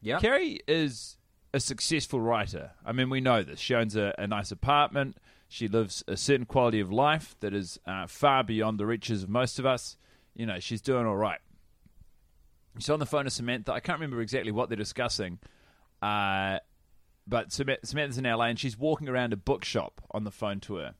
[0.00, 0.20] Yeah.
[0.20, 1.16] Carrie is
[1.52, 2.72] a successful writer.
[2.84, 3.58] I mean, we know this.
[3.60, 5.18] She owns a, a nice apartment.
[5.48, 9.28] She lives a certain quality of life that is uh, far beyond the reaches of
[9.28, 9.96] most of us.
[10.34, 11.40] You know, she's doing all right.
[12.78, 13.72] She's on the phone to Samantha.
[13.72, 15.40] I can't remember exactly what they're discussing,
[16.02, 16.58] uh,
[17.26, 20.94] but Samantha's in LA and she's walking around a bookshop on the phone to her.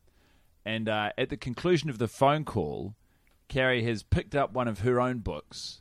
[0.65, 2.95] And uh, at the conclusion of the phone call,
[3.49, 5.81] Carrie has picked up one of her own books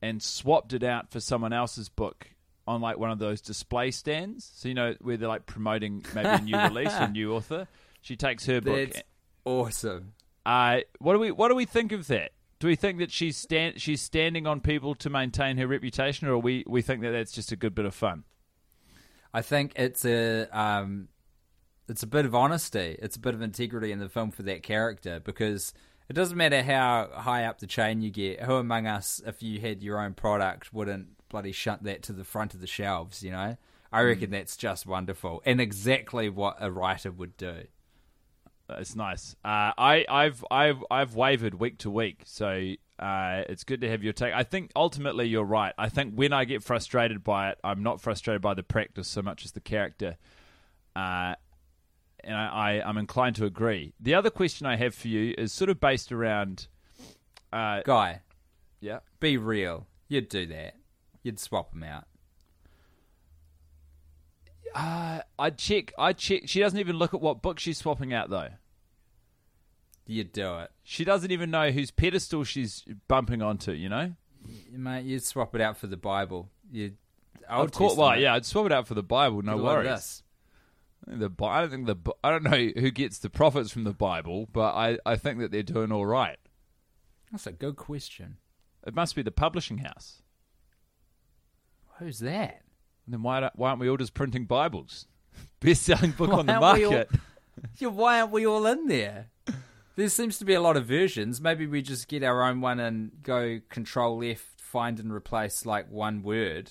[0.00, 2.28] and swapped it out for someone else's book
[2.66, 4.50] on like one of those display stands.
[4.54, 7.66] So you know where they're like promoting maybe a new release, or a new author.
[8.00, 8.92] She takes her book.
[8.92, 9.02] That's
[9.44, 10.12] awesome.
[10.46, 12.30] Uh, what do we what do we think of that?
[12.60, 16.38] Do we think that she's stand she's standing on people to maintain her reputation, or
[16.38, 18.24] we we think that that's just a good bit of fun?
[19.32, 21.08] I think it's a um,
[21.88, 22.96] it's a bit of honesty.
[23.00, 25.72] It's a bit of integrity in the film for that character because
[26.08, 28.42] it doesn't matter how high up the chain you get.
[28.42, 32.24] Who among us, if you had your own product, wouldn't bloody shunt that to the
[32.24, 33.22] front of the shelves?
[33.22, 33.56] You know,
[33.92, 37.64] I reckon that's just wonderful and exactly what a writer would do.
[38.68, 39.34] It's nice.
[39.44, 44.02] Uh, I, I've I've I've wavered week to week, so uh, it's good to have
[44.02, 44.34] your take.
[44.34, 45.72] I think ultimately you're right.
[45.78, 49.22] I think when I get frustrated by it, I'm not frustrated by the practice so
[49.22, 50.18] much as the character,
[50.94, 51.34] uh,
[52.22, 53.94] and I, I I'm inclined to agree.
[53.98, 56.68] The other question I have for you is sort of based around,
[57.52, 58.20] uh, Guy,
[58.80, 59.86] yeah, be real.
[60.08, 60.74] You'd do that.
[61.22, 62.04] You'd swap them out.
[64.74, 66.42] uh, I check I'd check.
[66.46, 68.50] She doesn't even look at what book she's swapping out though.
[70.06, 73.72] You'd do it, She doesn't even know whose pedestal she's bumping onto.
[73.72, 74.12] You know.
[74.72, 75.04] mate.
[75.04, 76.50] You'd swap it out for the Bible.
[76.72, 76.92] You,
[77.48, 79.42] Of course, well, yeah, I'd swap it out for the Bible.
[79.42, 79.86] No worries.
[79.88, 80.22] this.
[81.06, 84.48] The I don't think the I don't know who gets the profits from the Bible,
[84.52, 86.38] but I, I think that they're doing all right.
[87.32, 88.36] That's a good question.
[88.86, 90.22] It must be the publishing house.
[91.98, 92.62] Who's that?
[93.06, 95.06] Then why why aren't we all just printing Bibles?
[95.60, 97.10] Best selling book Why on the aren't all- market.
[97.78, 99.26] Yeah, why aren't we all in there?
[99.96, 101.40] There seems to be a lot of versions.
[101.40, 105.90] Maybe we just get our own one and go control F, find and replace like
[105.90, 106.70] one word.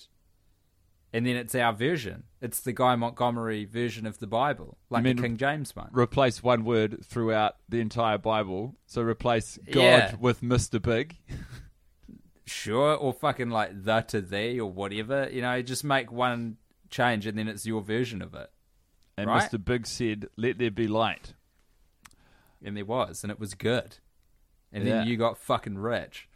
[1.12, 2.24] And then it's our version.
[2.40, 5.90] It's the Guy Montgomery version of the Bible, like the King James one.
[5.92, 8.76] Replace one word throughout the entire Bible.
[8.86, 10.16] So replace God Yeah.
[10.20, 10.80] with Mr.
[10.82, 11.18] Big.
[12.46, 15.28] Sure, or fucking like the to thee or whatever.
[15.32, 16.58] You know, just make one
[16.90, 18.50] change and then it's your version of it.
[19.18, 19.50] And Right.
[19.52, 19.64] Mr.
[19.64, 21.34] Big said, Let there be light.
[22.64, 23.98] And there was, and it was good.
[24.72, 24.98] And Yeah.
[25.00, 26.28] then you got fucking rich.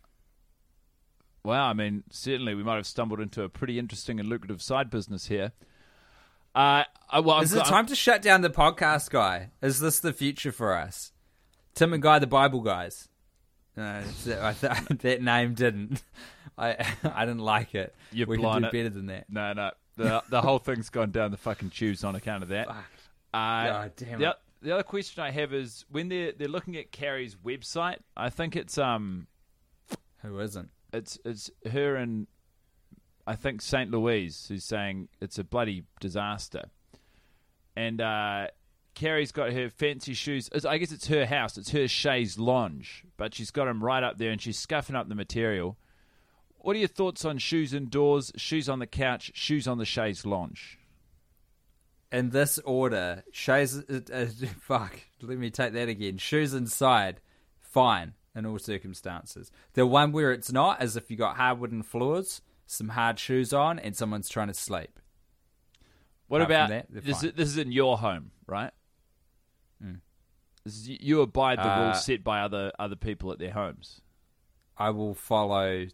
[1.44, 4.90] Well, I mean, certainly we might have stumbled into a pretty interesting and lucrative side
[4.90, 5.52] business here.
[6.56, 9.50] Uh, I, well, Is I'm, it time to shut down the podcast guy?
[9.62, 11.12] Is this the future for us?
[11.74, 13.10] Tim and Guy, the Bible guys.
[13.76, 16.04] No, it's- I th- that name didn't.
[16.58, 17.94] I I didn't like it.
[18.12, 18.72] You've we can do it.
[18.72, 19.26] better than that.
[19.30, 19.72] No, no.
[19.96, 22.68] The, the whole thing's gone down the fucking tubes on account of that.
[22.68, 22.78] Fuck.
[23.34, 24.36] Uh, God damn the, it.
[24.64, 28.56] The other question I have is when they're they're looking at Carrie's website, I think
[28.56, 29.28] it's um
[30.22, 30.70] Who isn't?
[30.92, 32.28] it's it's her and
[33.28, 36.66] I think Saint Louise who's saying it's a bloody disaster,
[37.76, 38.48] and uh,
[38.96, 40.48] Carrie's got her fancy shoes.
[40.48, 41.58] it's- I guess it's her house.
[41.58, 45.08] It's her chaise lounge, but she's got them right up there, and she's scuffing up
[45.10, 45.78] the material.
[46.58, 50.26] What are your thoughts on shoes indoors, shoes on the couch, shoes on the chaise
[50.26, 50.78] lounge?
[52.14, 53.78] In this order, shoes.
[53.90, 54.26] Uh, uh,
[54.62, 55.00] fuck.
[55.22, 56.18] Let me take that again.
[56.18, 57.20] Shoes inside,
[57.60, 59.52] fine in all circumstances.
[59.74, 63.52] The one where it's not is if you got hard wooden floors, some hard shoes
[63.52, 65.00] on, and someone's trying to sleep.
[66.28, 67.22] What Apart about that, this?
[67.22, 67.30] fine.
[67.30, 68.72] Is, this is in your home, right?
[70.66, 74.00] This is, you abide the Uh, rules set by other other people at their homes.
[74.78, 75.88] I will follow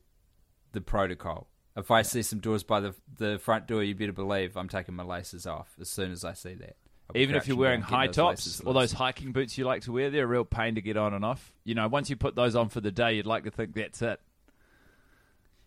[0.73, 1.49] the protocol.
[1.79, 4.95] If I see some doors by the the front door, you better believe I'm taking
[4.95, 6.75] my laces off as soon as I see that.
[7.15, 10.25] Even if you're wearing high tops or those hiking boots you like to wear, they're
[10.25, 11.51] a real pain to get on and off.
[11.63, 14.01] You know, once you put those on for the day, you'd like to think that's
[14.03, 14.19] it.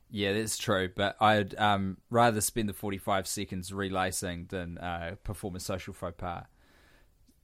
[0.09, 0.91] Yeah, that's true.
[0.95, 6.15] But I'd um, rather spend the 45 seconds relacing than uh, perform a social faux
[6.17, 6.45] pas.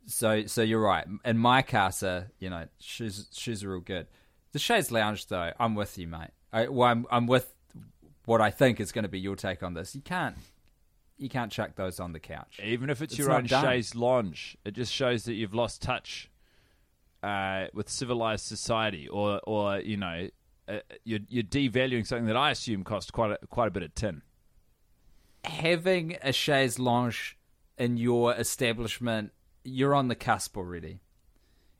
[0.06, 1.06] So, so you're right.
[1.24, 4.06] In my casa, you know, shoes shoes are real good.
[4.52, 6.30] The Chaise Lounge, though, I'm with you, mate.
[6.52, 7.52] I, well, I'm I'm with
[8.28, 9.94] what I think is going to be your take on this.
[9.94, 10.36] You can't
[11.16, 12.60] you can't chuck those on the couch.
[12.62, 13.64] Even if it's, It's your own done.
[13.64, 16.30] chaise lounge, it just shows that you've lost touch
[17.22, 20.28] uh, with civilized society, or or you know,
[20.68, 23.94] uh, you're, you're devaluing something that I assume cost quite a, quite a bit of
[23.94, 24.22] tin.
[25.44, 27.36] having a chaise lounge
[27.78, 29.32] in your establishment,
[29.64, 31.00] you're on the cusp already.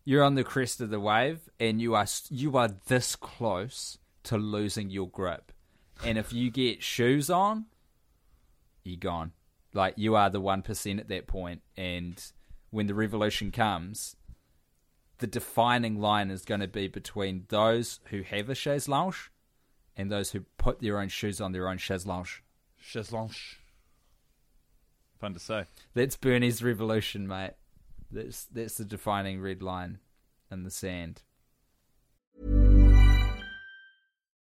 [0.05, 4.39] You're on the crest of the wave, and you are you are this close to
[4.39, 5.53] losing your grip.
[6.05, 7.67] And if you get shoes on,
[8.85, 9.33] you're gone.
[9.75, 11.63] Like you are the one percent at that point.
[11.77, 12.23] And
[12.71, 14.17] when the revolution comes,
[15.19, 19.31] the defining line is going to be between those who have a chaise lounge
[19.97, 22.43] and those who put their own shoes on their own chaise lounge.
[22.81, 23.61] Chaise lounge.
[25.19, 25.65] Fun to say.
[25.95, 27.55] That's Bernie's revolution, mate.
[28.11, 29.99] That's that's the defining red line
[30.51, 31.23] in the sand.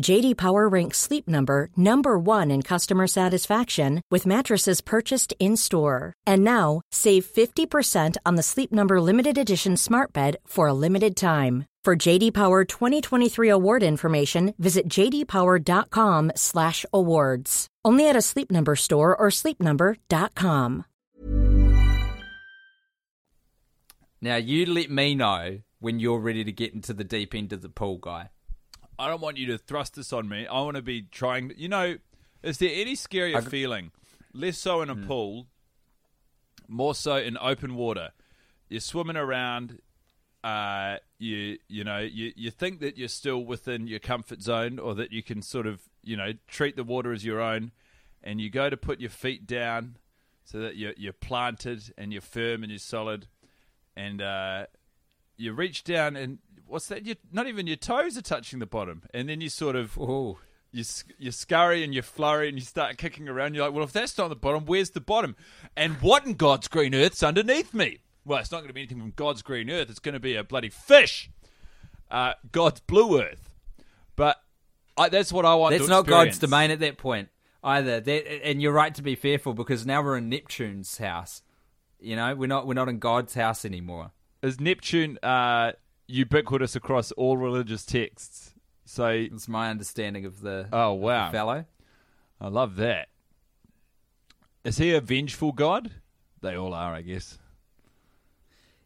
[0.00, 6.14] JD Power ranks Sleep Number number 1 in customer satisfaction with mattresses purchased in-store.
[6.26, 11.16] And now, save 50% on the Sleep Number limited edition Smart Bed for a limited
[11.16, 11.66] time.
[11.84, 17.66] For JD Power 2023 award information, visit jdpower.com/awards.
[17.84, 20.84] Only at a Sleep Number store or sleepnumber.com.
[24.20, 27.60] Now you let me know when you're ready to get into the deep end of
[27.60, 28.30] the pool, guy.
[29.02, 30.46] I don't want you to thrust this on me.
[30.46, 31.52] I want to be trying.
[31.56, 31.96] You know,
[32.44, 33.90] is there any scarier I- feeling?
[34.32, 35.48] Less so in a pool,
[36.68, 38.10] more so in open water.
[38.68, 39.80] You're swimming around.
[40.44, 44.94] Uh, you you know you you think that you're still within your comfort zone, or
[44.94, 47.72] that you can sort of you know treat the water as your own,
[48.22, 49.96] and you go to put your feet down
[50.44, 53.26] so that you're you're planted and you're firm and you're solid,
[53.96, 54.66] and uh,
[55.42, 57.04] you reach down and what's that?
[57.04, 60.38] You not even your toes are touching the bottom, and then you sort of Oh,
[60.72, 60.84] you
[61.18, 63.54] you scurry and you flurry and you start kicking around.
[63.54, 65.36] You're like, well, if that's not the bottom, where's the bottom?
[65.76, 67.98] And what in God's green earth's underneath me?
[68.24, 69.90] Well, it's not going to be anything from God's green earth.
[69.90, 71.30] It's going to be a bloody fish,
[72.10, 73.50] uh, God's blue earth.
[74.16, 74.40] But
[74.96, 75.76] I, that's what I want.
[75.76, 77.28] that's not God's domain at that point
[77.64, 78.00] either.
[78.00, 81.42] That, and you're right to be fearful because now we're in Neptune's house.
[82.00, 84.12] You know, we're not we're not in God's house anymore.
[84.42, 85.72] Is Neptune uh,
[86.08, 88.54] ubiquitous across all religious texts?
[88.84, 91.64] So, It's my understanding of the oh of the wow, fellow.
[92.40, 93.08] I love that.
[94.64, 95.92] Is he a vengeful god?
[96.40, 97.38] They all are, I guess.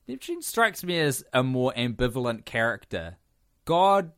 [0.07, 3.17] Neptune strikes me as a more ambivalent character.
[3.65, 4.13] God,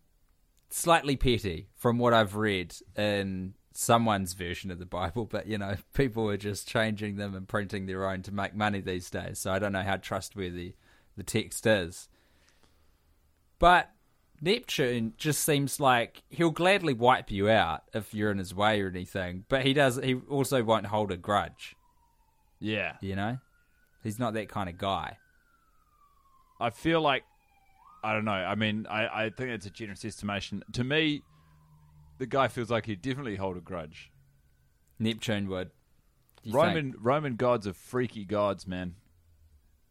[0.70, 5.76] slightly petty from what I've read in someone's version of the Bible, but you know,
[5.94, 9.38] people are just changing them and printing their own to make money these days.
[9.38, 10.74] So I don't know how trustworthy
[11.18, 12.08] the text is.
[13.58, 13.90] But
[14.40, 18.88] Neptune just seems like he'll gladly wipe you out if you're in his way or
[18.88, 21.76] anything, but he does he also won't hold a grudge,
[22.60, 23.38] Yeah, you know?
[24.02, 25.18] He's not that kind of guy.
[26.60, 27.24] I feel like
[28.02, 28.30] I don't know.
[28.30, 30.62] I mean, I, I think it's a generous estimation.
[30.74, 31.22] To me,
[32.18, 34.12] the guy feels like he'd definitely hold a grudge.
[35.00, 35.70] Neptune would.
[36.46, 37.04] Roman think?
[37.04, 38.94] Roman gods are freaky gods, man.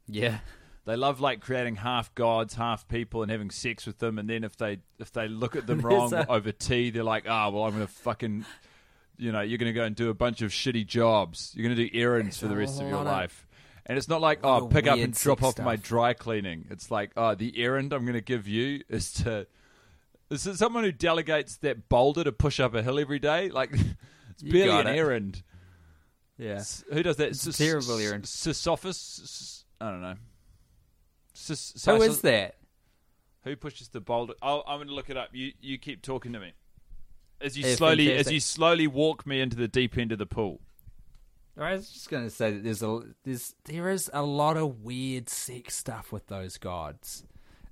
[0.08, 0.40] Yeah.
[0.88, 4.18] They love like creating half gods, half people, and having sex with them.
[4.18, 7.26] And then if they if they look at them wrong a- over tea, they're like,
[7.30, 8.46] "Ah, well, I'm gonna fucking,
[9.18, 11.52] you know, you're gonna go and do a bunch of shitty jobs.
[11.56, 13.48] You're gonna do errands for the rest of your life."
[13.86, 17.12] And it's not like, "Oh, pick up and drop off my dry cleaning." It's like,
[17.16, 19.46] "Oh, the errand I'm gonna give you is to."
[20.30, 23.50] Is it someone who delegates that boulder to push up a hill every day?
[23.50, 23.72] Like,
[24.30, 24.98] it's You barely an it.
[24.98, 25.42] errand.
[26.38, 26.56] Yeah.
[26.56, 27.30] S- Who does that?
[27.30, 28.26] It's S- terrible errand.
[28.28, 29.22] Sisyphus?
[29.24, 30.16] S- I don't know.
[31.38, 32.56] Sis- Who is that?
[33.44, 34.34] Who pushes the boulder?
[34.42, 35.30] Oh, I'm going to look it up.
[35.34, 36.54] You you keep talking to me
[37.40, 38.28] as you Yeah, slowly fantastic.
[38.28, 40.60] as you slowly walk me into the deep end of the pool.
[41.60, 44.82] I was just going to say that there's a there's there is a lot of
[44.84, 47.24] weird sex stuff with those gods,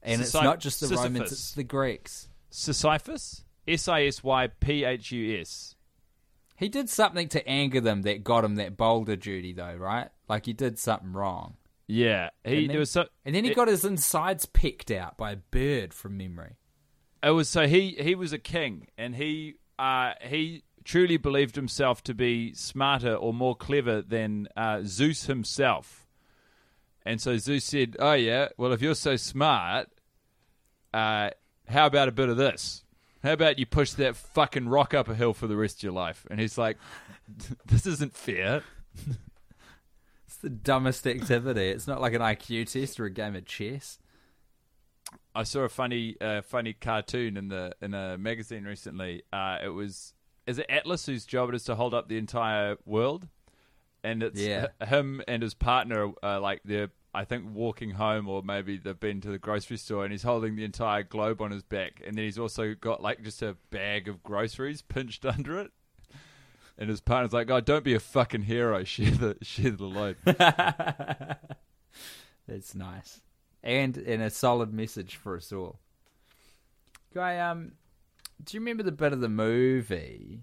[0.01, 2.27] and it's not just the Romans; it's the Greeks.
[2.49, 5.75] Sisyphus, S I S Y P H U S.
[6.57, 10.09] He did something to anger them that got him that boulder duty, though, right?
[10.29, 11.57] Like he did something wrong,
[11.87, 15.17] Yeah, he Didn't there was so and then he it, got his insides picked out
[15.17, 16.55] by a bird from memory.
[17.23, 22.03] it was so he he was a king and he uh he truly believed himself
[22.03, 26.07] to be smarter or more clever than uh, Zeus himself.
[27.03, 29.87] And so Zeus said, "Oh yeah, well if you're so smart,
[30.93, 31.31] uh,
[31.67, 32.83] how about a bit of this?
[33.23, 35.93] How about you push that fucking rock up a hill for the rest of your
[35.93, 36.77] life?" And he's like,
[37.65, 38.63] "This isn't fair."
[40.35, 41.69] It's the dumbest activity.
[41.69, 43.99] It's not like an IQ test or a game of chess.
[45.33, 49.23] I saw a funny, uh, funny cartoon in the in a magazine recently.
[49.31, 50.13] Uh, it was
[50.45, 53.29] is it Atlas whose job it is to hold up the entire world,
[54.03, 54.67] and it's Yeah.
[54.85, 59.21] him and his partner uh, like they're I think walking home or maybe they've been
[59.21, 62.25] to the grocery store and he's holding the entire globe on his back, and then
[62.25, 65.71] he's also got like just a bag of groceries pinched under it.
[66.77, 68.83] And his partner's like, "Oh, don't be a fucking hero.
[68.85, 70.17] Share the share the load."
[72.47, 73.21] That's nice.
[73.63, 75.79] And and a solid message for us all.
[77.13, 77.73] Guy, um
[78.43, 80.41] do you remember the bit of the movie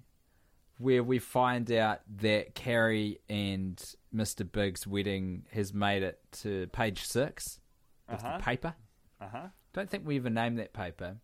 [0.79, 3.77] where we find out that Carrie and
[4.15, 4.51] Mr.
[4.51, 7.61] Big's wedding has made it to page six
[8.09, 8.75] of the paper?
[9.21, 9.49] Uh-huh.
[9.75, 11.17] Don't think we even named that paper.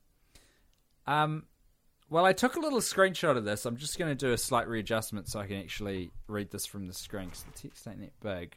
[1.06, 1.44] Um
[2.10, 3.66] well, I took a little screenshot of this.
[3.66, 6.86] I'm just going to do a slight readjustment so I can actually read this from
[6.86, 8.56] the screen because the text ain't that big.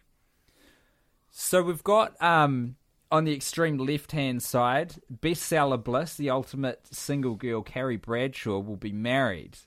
[1.31, 2.75] So we've got um,
[3.11, 8.77] on the extreme left hand side, bestseller Bliss, the ultimate single girl, Carrie Bradshaw, will
[8.77, 9.57] be married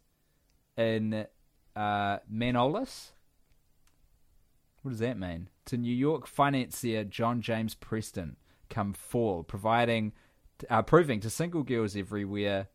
[0.79, 1.27] in
[1.77, 3.11] uh, Manolos.
[4.83, 5.49] What does that mean?
[5.67, 8.37] To New York financier John James Preston
[8.71, 10.13] come fall, providing,
[10.71, 12.69] uh, proving to single girls everywhere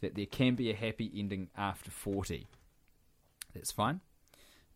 [0.00, 2.46] that there can be a happy ending after 40.
[3.54, 4.00] That's fine.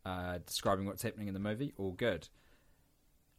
[0.05, 2.29] Uh, describing what's happening in the movie, all good.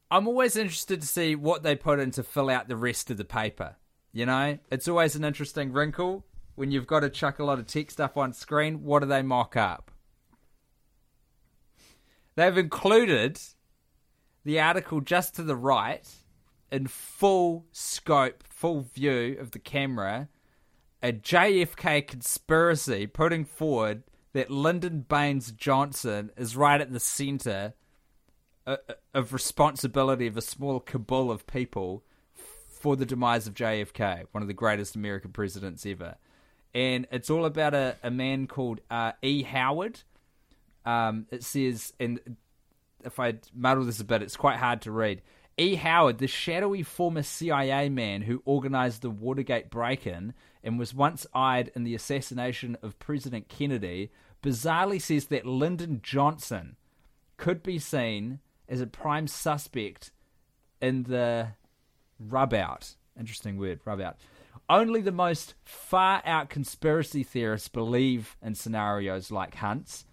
[0.09, 3.17] I'm always interested to see what they put in to fill out the rest of
[3.17, 3.75] the paper.
[4.11, 6.25] You know, it's always an interesting wrinkle
[6.55, 8.84] when you've got to chuck a lot of text up on screen.
[8.84, 9.91] What do they mock up?
[12.36, 13.39] They've included
[14.43, 16.07] the article just to the right
[16.71, 20.29] in full scope, full view of the camera,
[21.03, 27.73] a JFK conspiracy putting forward that Lyndon Baines Johnson is right at the center
[28.65, 32.03] uh, uh, of responsibility of a small cabal of people
[32.69, 36.15] for the demise of JFK, one of the greatest American presidents ever.
[36.73, 39.43] And it's all about a, a man called uh, E.
[39.43, 40.01] Howard.
[40.85, 42.37] Um, it says, and
[43.03, 45.21] if I muddle this a bit, it's quite hard to read.
[45.57, 45.75] E.
[45.75, 50.33] Howard, the shadowy former CIA man who organized the Watergate break in
[50.63, 56.75] and was once eyed in the assassination of President Kennedy, bizarrely says that Lyndon Johnson
[57.37, 60.11] could be seen as a prime suspect
[60.81, 61.49] in the
[62.19, 62.95] rub out.
[63.19, 64.17] Interesting word, rub out.
[64.69, 70.05] Only the most far out conspiracy theorists believe in scenarios like Hunt's.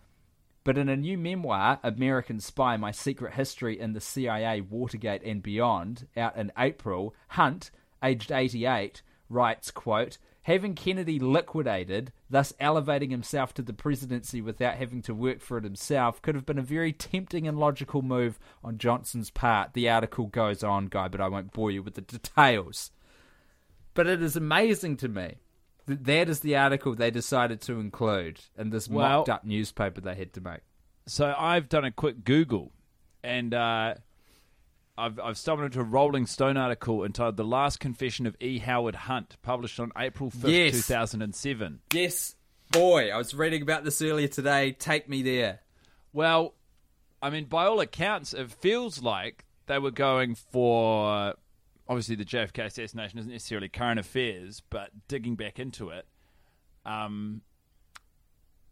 [0.62, 5.42] But in a new memoir, American Spy My Secret History in the CIA, Watergate, and
[5.42, 7.70] Beyond, out in April, Hunt,
[8.02, 15.02] aged 88, writes, quote, Having Kennedy liquidated, thus elevating himself to the presidency without having
[15.02, 18.78] to work for it himself, could have been a very tempting and logical move on
[18.78, 19.74] Johnson's part.
[19.74, 22.90] The article goes on, Guy, but I won't bore you with the details.
[23.94, 25.36] But it is amazing to me
[26.04, 30.14] that is the article they decided to include in this Well- mocked up newspaper they
[30.14, 30.60] had to make.
[31.06, 32.72] So I've done a quick Google,
[33.24, 33.94] and uh,
[34.96, 38.58] I've I've stumbled into a Rolling Stone article entitled "The Last Confession of E.
[38.58, 40.72] Howard Hunt," published on April fifth, Yes.
[40.74, 41.80] two thousand and seven.
[41.92, 42.36] Yes,
[42.70, 44.72] boy, I was reading about this earlier today.
[44.72, 45.60] Take me there.
[46.12, 46.54] Well,
[47.22, 51.34] I mean, by all accounts, it feels like they were going for.
[51.90, 56.06] Obviously, the JFK assassination isn't necessarily current affairs, but digging back into it,
[56.86, 57.42] um,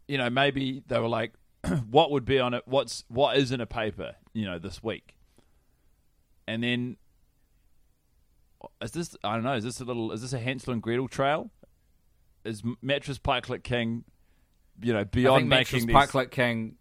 [0.06, 1.32] you know, maybe they were like,
[1.90, 2.62] "What would be on it?
[2.66, 4.14] What's what is in a paper?
[4.32, 5.16] You know, this week."
[6.46, 6.96] And then,
[8.80, 9.16] is this?
[9.24, 9.54] I don't know.
[9.54, 10.12] Is this a little?
[10.12, 11.50] Is this a Hansel and Gretel trail?
[12.44, 14.04] Is Mattress Pikelet King,
[14.80, 15.96] you know, beyond think Mattress making these?
[15.96, 16.76] Pikelet King.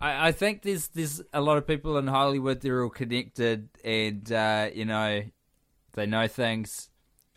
[0.00, 2.60] I, I think there's there's a lot of people in Hollywood.
[2.60, 5.22] They're all connected, and uh, you know,
[5.92, 6.88] they know things.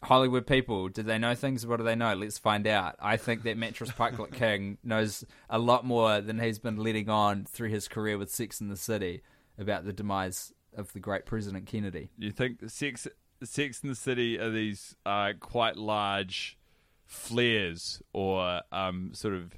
[0.04, 1.66] Hollywood people, do they know things?
[1.66, 2.14] What do they know?
[2.14, 2.98] Let's find out.
[3.00, 7.46] I think that Mattress Pikelet King knows a lot more than he's been letting on
[7.46, 9.22] through his career with Sex in the City
[9.58, 12.10] about the demise of the great President Kennedy.
[12.18, 13.08] You think Sex
[13.44, 16.58] Sex in the City are these uh, quite large
[17.06, 19.54] flares or um, sort of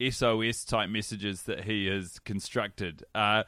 [0.00, 3.04] SOS type messages that he has constructed?
[3.14, 3.44] Uh,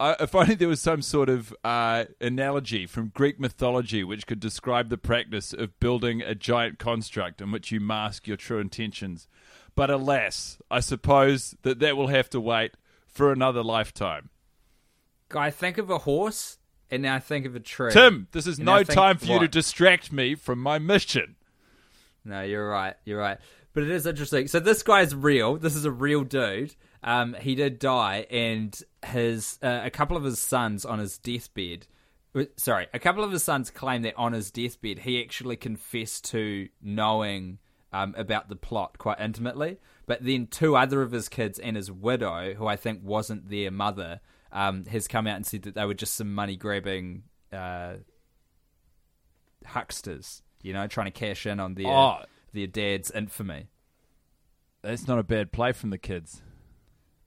[0.00, 4.40] I, if only there was some sort of uh, analogy from Greek mythology which could
[4.40, 9.26] describe the practice of building a giant construct in which you mask your true intentions.
[9.74, 12.72] But alas, I suppose that that will have to wait
[13.06, 14.30] for another lifetime.
[15.28, 16.58] Guy, think of a horse,
[16.90, 17.90] and now think of a tree.
[17.92, 21.36] Tim, this is And no time for you to distract me from my mission.
[22.24, 22.94] No, you're right.
[23.04, 23.38] You're right.
[23.74, 24.48] But it is interesting.
[24.48, 25.56] So this guy's real.
[25.56, 26.74] This is a real dude.
[27.02, 31.86] Um, he did die, and his uh, a couple of his sons on his deathbed.
[32.34, 36.24] uh, Sorry, a couple of his sons claim that on his deathbed he actually confessed
[36.30, 37.58] to knowing
[37.92, 39.78] um, about the plot quite intimately.
[40.06, 43.70] But then two other of his kids and his widow, who I think wasn't their
[43.70, 47.96] mother, um, has come out and said that they were just some money grabbing uh,
[49.66, 50.42] hucksters.
[50.62, 52.18] You know, trying to cash in on their Oh.
[52.52, 53.68] Their dad's infamy.
[54.82, 56.42] That's not a bad play from the kids.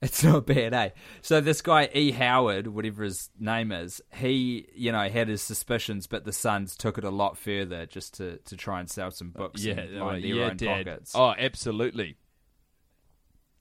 [0.00, 0.88] It's not bad, eh?
[1.20, 2.10] So this guy E.
[2.10, 6.98] Howard, whatever his name is, he, you know, had his suspicions, but the Sons took
[6.98, 10.06] it a lot further just to, to try and sell some books Yeah, and oh,
[10.06, 10.86] line their yeah, own Dad.
[10.86, 11.12] pockets.
[11.14, 12.16] Oh, absolutely.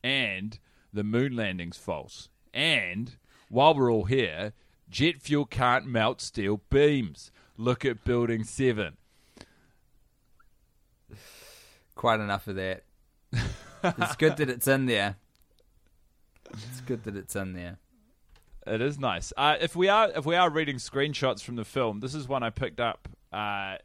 [0.03, 0.57] And
[0.91, 2.29] the moon landing's false.
[2.55, 3.17] And
[3.49, 4.53] while we're all here,
[4.89, 7.31] jet fuel can't melt steel beams.
[7.55, 8.97] Look at Building Seven.
[11.95, 12.83] Quite enough of that.
[13.83, 15.17] it's good that it's in there.
[16.53, 17.77] It's good that it's in there.
[18.67, 19.33] It is nice.
[19.35, 22.43] Uh, if we are if we are reading screenshots from the film, this is one
[22.43, 23.77] I picked up uh,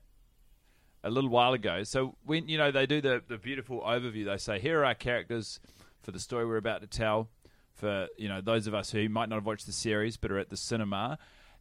[1.02, 1.82] a little while ago.
[1.84, 4.94] So when you know they do the the beautiful overview, they say here are our
[4.94, 5.60] characters
[6.02, 7.28] for the story we're about to tell.
[7.74, 10.38] For you know those of us who might not have watched the series but are
[10.38, 11.18] at the cinema,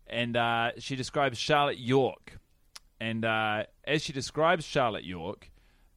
[0.08, 2.38] and uh, she describes Charlotte York,
[3.00, 5.50] and uh, as she describes Charlotte York,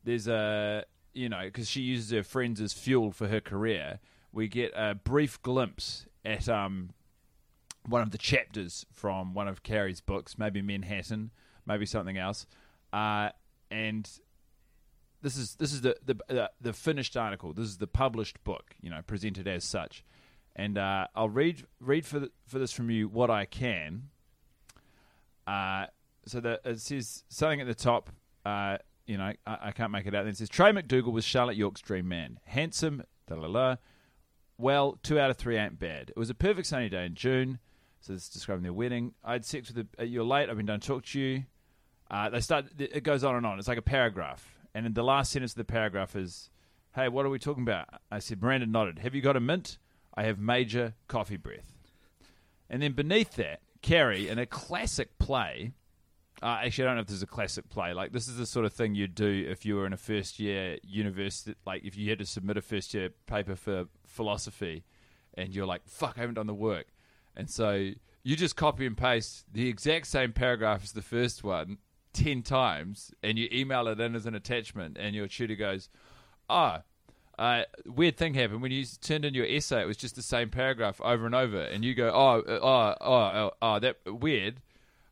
[0.05, 0.85] there's a
[1.15, 4.01] you know because she uses her friends as fuel for her career.
[4.33, 6.91] We get a brief glimpse at um,
[7.87, 11.31] one of the chapters from one of Carrie's books, maybe Manhattan,
[11.67, 12.47] maybe something else,
[12.93, 13.31] uh,
[13.71, 14.09] and
[15.23, 17.53] this is this is the the, the finished article.
[17.53, 20.05] This is the published book, you know, presented as such.
[20.55, 24.11] And uh, I'll read read for the, for this from you what I can.
[25.47, 25.87] Uh,
[26.27, 28.11] so the, it says something at the top.
[28.45, 28.79] Uh,
[29.09, 30.23] you know, I, I, can't make it out.
[30.23, 33.77] Then it says Trey MacDougal was Charlotte York's dream man, handsome, da la la.
[34.59, 36.11] Well, two out of three ain't bad.
[36.11, 37.59] It was a perfect sunny day in June.
[38.01, 39.15] So it's describing their wedding.
[39.25, 40.07] I had sex with a.
[40.07, 40.49] You're late.
[40.49, 41.45] I've been done talk to you.
[42.11, 42.67] Uh, they start.
[42.79, 43.59] It goes on and on.
[43.59, 46.51] It's like a paragraph, and in the last sentence of the paragraph is,
[46.95, 48.41] "Hey, what are we talking about?" I said.
[48.41, 49.01] Miranda nodded.
[49.01, 49.79] Have you got a mint?
[50.15, 51.73] I have major coffee breath.
[52.71, 55.73] And then beneath that, Carrie, in a classic play,
[56.43, 57.93] uh, actually, I don't know if this is a classic play.
[57.93, 60.39] Like, this is the sort of thing you'd do if you were in a first
[60.39, 61.55] year university.
[61.67, 64.85] Like, if you had to submit a first year paper for philosophy
[65.35, 66.87] and you're like, fuck, I haven't done the work.
[67.37, 67.91] And so
[68.23, 71.79] you just copy and paste the exact same paragraph as the first one
[72.13, 75.89] ten times and you email it in as an attachment, and your tutor goes,
[76.49, 76.83] ah,
[77.39, 79.81] uh, weird thing happened when you turned in your essay.
[79.81, 82.95] It was just the same paragraph over and over, and you go, "Oh, uh, oh,
[83.01, 84.61] oh, oh, oh that weird."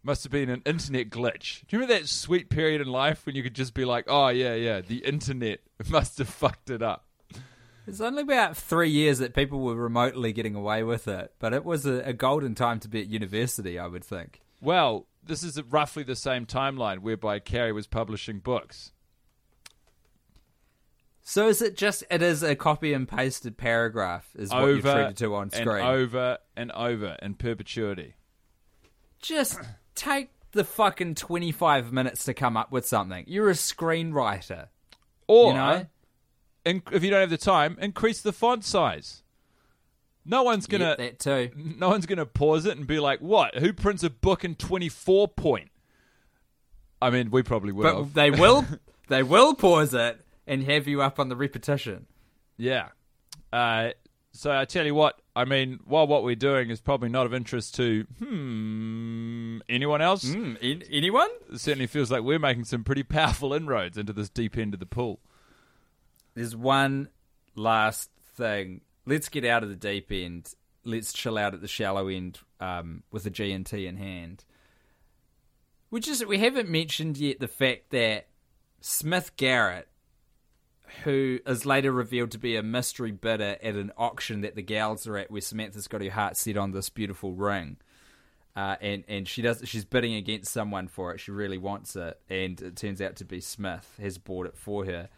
[0.06, 1.62] Must have been an internet glitch.
[1.66, 4.28] Do you remember that sweet period in life when you could just be like, "Oh
[4.28, 7.06] yeah, yeah, the internet must have fucked it up."
[7.88, 11.64] It's only about three years that people were remotely getting away with it, but it
[11.64, 14.42] was a, a golden time to be at university, I would think.
[14.60, 18.92] Well, this is roughly the same timeline whereby Carrie was publishing books.
[21.22, 25.16] So is it just it is a copy and pasted paragraph is what you're treated
[25.16, 25.68] to on screen.
[25.68, 28.14] And over and over in perpetuity.
[29.20, 29.58] Just
[29.96, 33.24] take the fucking 25 minutes to come up with something.
[33.26, 34.68] You're a screenwriter.
[35.26, 35.86] Or, you know?
[36.64, 39.22] if you don't have the time, increase the font size.
[40.24, 41.50] No one's gonna yep, that too.
[41.56, 43.54] No one's gonna pause it and be like, "What?
[43.58, 45.70] Who prints a book in twenty four point?"
[47.00, 48.02] I mean, we probably will.
[48.02, 48.66] But they will.
[49.08, 52.06] they will pause it and have you up on the repetition.
[52.56, 52.88] Yeah.
[53.52, 53.90] Uh,
[54.32, 57.34] so I tell you what, I mean, while what we're doing is probably not of
[57.34, 62.82] interest to hmm anyone else, mm, in- anyone, it certainly feels like we're making some
[62.84, 65.20] pretty powerful inroads into this deep end of the pool.
[66.34, 67.10] There's one
[67.54, 68.80] last thing.
[69.04, 70.54] Let's get out of the deep end.
[70.84, 74.44] Let's chill out at the shallow end um, with the G and T in hand.
[75.90, 78.28] We just we haven't mentioned yet the fact that
[78.80, 79.84] Smith Jerrod
[81.04, 85.06] who is later revealed to be a mystery bidder at an auction that the gals
[85.06, 87.76] are at, where Samantha's got her heart set on this beautiful ring.
[88.54, 91.20] Uh, and and she does she's bidding against someone for it.
[91.20, 94.86] She really wants it, and it turns out to be Smith has bought it for
[94.86, 95.10] her.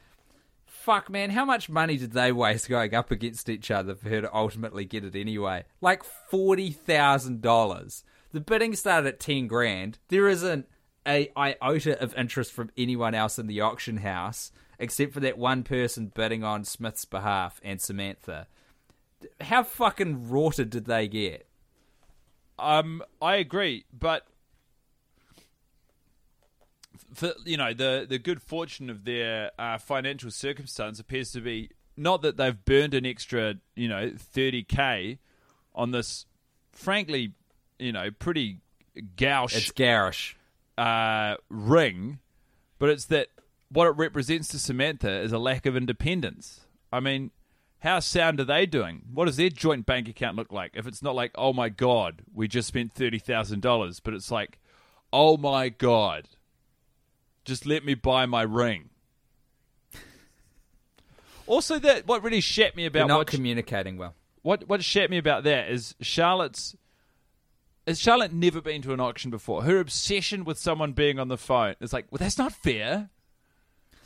[0.67, 4.21] Fuck, man, how much money did they waste going up against each other for her
[4.23, 5.65] to ultimately get it anyway?
[5.81, 8.03] Like forty thousand dollars.
[8.33, 9.99] The bidding started at ten grand.
[10.09, 10.67] There isn't
[11.07, 15.63] a iota of interest from anyone else in the auction house except for that one
[15.63, 18.47] person bidding on Smith's behalf and Samantha.
[19.41, 21.47] How fucking rorted did they get?
[22.59, 24.27] Um, I agree, but
[27.15, 31.71] for you know the the good fortune of their uh, financial circumstance appears to be
[31.97, 35.19] not that they've burned an extra you know thirty k
[35.75, 36.27] on this,
[36.73, 37.33] frankly,
[37.79, 38.61] you know pretty
[39.17, 39.57] gauche.
[39.57, 40.37] It's garish.
[40.77, 42.19] Uh, ring,
[42.79, 43.29] but it's that
[43.71, 46.61] what it represents to Samantha is a lack of independence.
[46.93, 47.31] I mean,
[47.81, 49.03] how sound are they doing?
[49.13, 50.73] What does their joint bank account look like?
[50.75, 54.31] If it's not like, oh my god, we just spent thirty thousand dollars, but it's
[54.31, 54.59] like,
[55.13, 56.29] oh my god,
[57.45, 58.91] just let me buy my ring.
[61.47, 64.15] also, that what really shat me about They're not what communicating well.
[64.43, 66.75] What what shat me about that is Charlotte's.
[67.87, 69.63] Has Charlotte never been to an auction before?
[69.63, 73.09] Her obsession with someone being on the phone is like, well, that's not fair.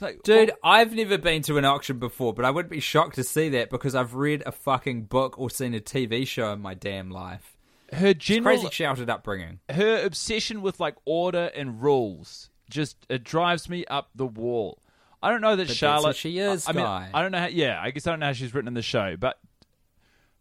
[0.03, 3.15] Like, Dude, well, I've never been to an auction before, but I wouldn't be shocked
[3.15, 6.61] to see that because I've read a fucking book or seen a TV show in
[6.61, 7.57] my damn life.
[7.93, 9.61] Her general it's crazy shouted upbringing.
[9.71, 14.83] Her obsession with like order and rules just it drives me up the wall.
[15.23, 16.17] I don't know that but Charlotte.
[16.17, 17.39] she is, I, I mean, I don't know.
[17.39, 19.39] How, yeah, I guess I don't know how she's written in the show, but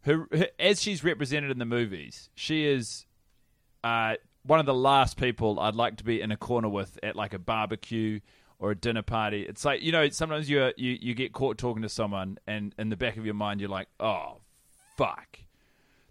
[0.00, 3.06] her, her as she's represented in the movies, she is
[3.84, 7.14] uh, one of the last people I'd like to be in a corner with at
[7.14, 8.20] like a barbecue
[8.62, 9.42] or a dinner party.
[9.42, 12.88] It's like you know sometimes you you you get caught talking to someone, and in
[12.88, 14.38] the back of your mind you're like, oh
[14.96, 15.40] fuck.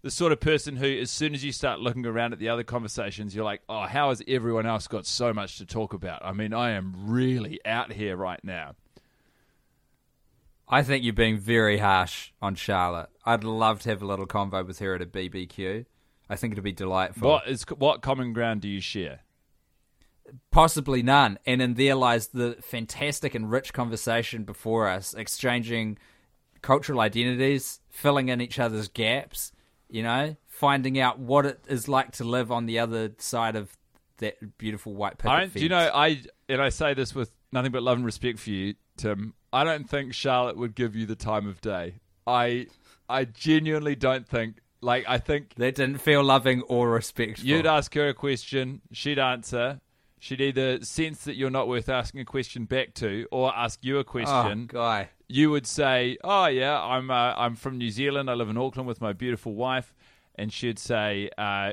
[0.02, 2.64] The sort of person who, as soon as you start looking around at the other
[2.64, 6.24] conversations, you're like, oh, how has everyone else got so much to talk about?
[6.24, 8.74] I mean, I am really out here right now.
[10.68, 13.10] I think you're being very harsh on Charlotte.
[13.24, 15.86] I'd love to have a little convo with her at a BBQ.
[16.28, 17.30] I think it'd be delightful.
[17.30, 19.20] What is what common ground do you share?
[20.50, 21.38] Possibly none.
[21.46, 25.98] And in there lies the fantastic and rich conversation before us, exchanging
[26.62, 29.52] cultural identities, filling in each other's gaps,
[29.88, 33.76] you know, finding out what it is like to live on the other side of
[34.18, 35.54] that beautiful white picket I, fence.
[35.54, 35.90] do you know?
[35.92, 39.34] I and I say this with nothing but love and respect for you, Tim.
[39.52, 41.96] I don't think Charlotte would give you the time of day.
[42.26, 42.66] I
[43.08, 44.56] I genuinely don't think.
[44.80, 47.46] Like I think that didn't feel loving or respectful.
[47.46, 49.80] you'd ask her a question, she'd answer.
[50.22, 53.98] She'd either sense that you're not worth asking a question back to, or ask you
[53.98, 54.68] a question.
[54.70, 55.08] oh, guy.
[55.26, 58.30] you would say, "Oh yeah, I'm uh, I'm from New Zealand.
[58.30, 59.92] I live in Auckland with my beautiful wife,"
[60.36, 61.72] and she'd say, uh,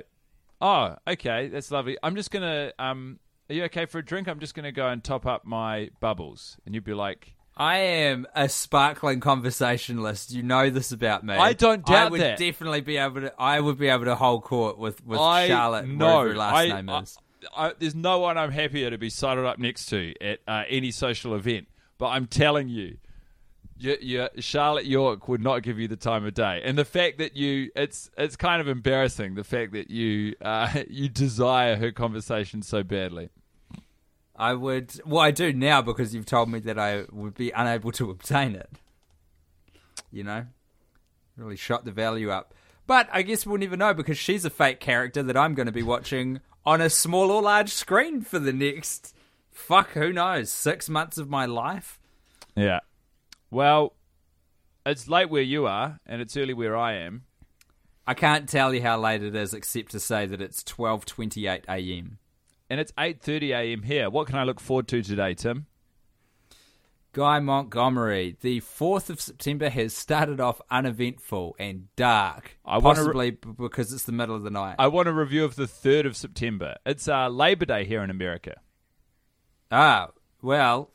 [0.59, 1.99] "Oh, okay, that's lovely.
[2.01, 3.19] I'm just gonna um,
[3.51, 4.27] are you okay for a drink?
[4.27, 8.25] I'm just gonna go and top up my bubbles." And you'd be like, I am
[8.33, 10.31] a sparkling conversationalist.
[10.31, 11.35] You know this about me.
[11.35, 12.07] I don't doubt that.
[12.07, 12.39] I would that.
[12.39, 13.33] definitely be able to.
[13.39, 15.85] I would be able to hold court with with "I Charlotte.
[15.85, 17.15] her last I, name is.
[17.15, 17.21] I-
[17.79, 21.35] there's no one I'm happier to be sided up next to at uh, any social
[21.35, 21.67] event.
[21.97, 22.97] But I'm telling you,
[23.77, 27.17] you, you, Charlotte York would not give you the time of day, and the fact
[27.17, 31.91] that you it's it's kind of embarrassing the fact that you uh, you desire her
[31.91, 33.29] conversation so badly.
[34.35, 34.99] I would.
[35.05, 38.55] Well, I do now because you've told me that I would be unable to obtain
[38.55, 38.69] it.
[40.11, 40.45] You know,
[41.35, 42.53] really shot the value up.
[42.87, 45.71] But I guess we'll never know because she's a fake character that I'm going to
[45.71, 49.15] be watching on a small or large screen for the next.
[49.51, 50.51] Fuck, who knows?
[50.51, 51.99] Six months of my life.
[52.55, 52.81] Yeah.
[53.49, 53.95] Well,
[54.85, 57.23] it's late where you are, and it's early where I am.
[58.05, 61.65] I can't tell you how late it is, except to say that it's twelve twenty-eight
[61.67, 62.19] a.m.
[62.69, 63.81] And it's 8:30 a.m.
[63.81, 64.11] here.
[64.11, 65.65] What can I look forward to today, Tim?
[67.11, 72.57] Guy Montgomery, the 4th of September has started off uneventful and dark.
[72.63, 74.75] I wanna re- possibly because it's the middle of the night.
[74.77, 76.75] I want a review of the 3rd of September.
[76.85, 78.57] It's uh, Labor Day here in America.
[79.71, 80.09] ah,
[80.41, 80.91] well,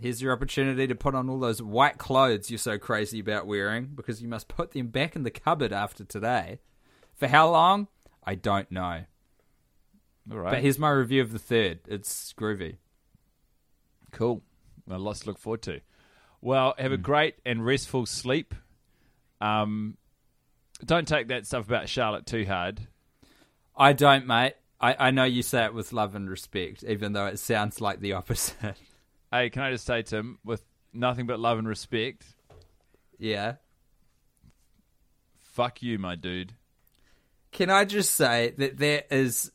[0.00, 3.90] here's your opportunity to put on all those white clothes you're so crazy about wearing
[3.94, 6.60] because you must put them back in the cupboard after today.
[7.14, 7.88] For how long?
[8.24, 9.04] I don't know.
[10.30, 10.50] All right.
[10.52, 11.80] But here's my review of the 3rd.
[11.88, 12.76] It's groovy.
[14.12, 14.42] Cool.
[14.86, 15.80] Well, lots to look forward to.
[16.40, 18.54] Well, have a great and restful sleep.
[19.40, 19.96] Um,
[20.84, 22.86] don't take that stuff about Charlotte too hard.
[23.76, 24.54] I don't, mate.
[24.80, 28.00] I, I know you say it with love and respect, even though it sounds like
[28.00, 28.76] the opposite.
[29.32, 30.62] Hey, can I just say, Tim, with
[30.92, 32.24] nothing but love and respect,
[33.18, 33.54] yeah.
[35.42, 36.54] fuck you, my dude.
[37.50, 39.50] Can I just say that there is,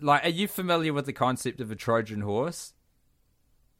[0.00, 2.72] like, are you familiar with the concept of a Trojan horse?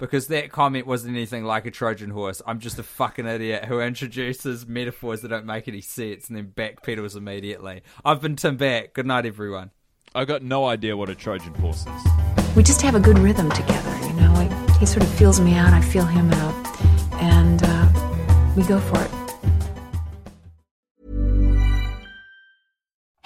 [0.00, 2.40] Because that comment wasn't anything like a Trojan horse.
[2.46, 6.52] I'm just a fucking idiot who introduces metaphors that don't make any sense and then
[6.56, 7.82] backpedals immediately.
[8.02, 8.94] I've been Tim Batt.
[8.94, 9.70] Good night, everyone.
[10.14, 12.56] I've got no idea what a Trojan horse is.
[12.56, 14.32] We just have a good rhythm together, you know.
[14.32, 16.82] I, he sort of feels me out, I feel him out,
[17.22, 19.19] and uh, we go for it.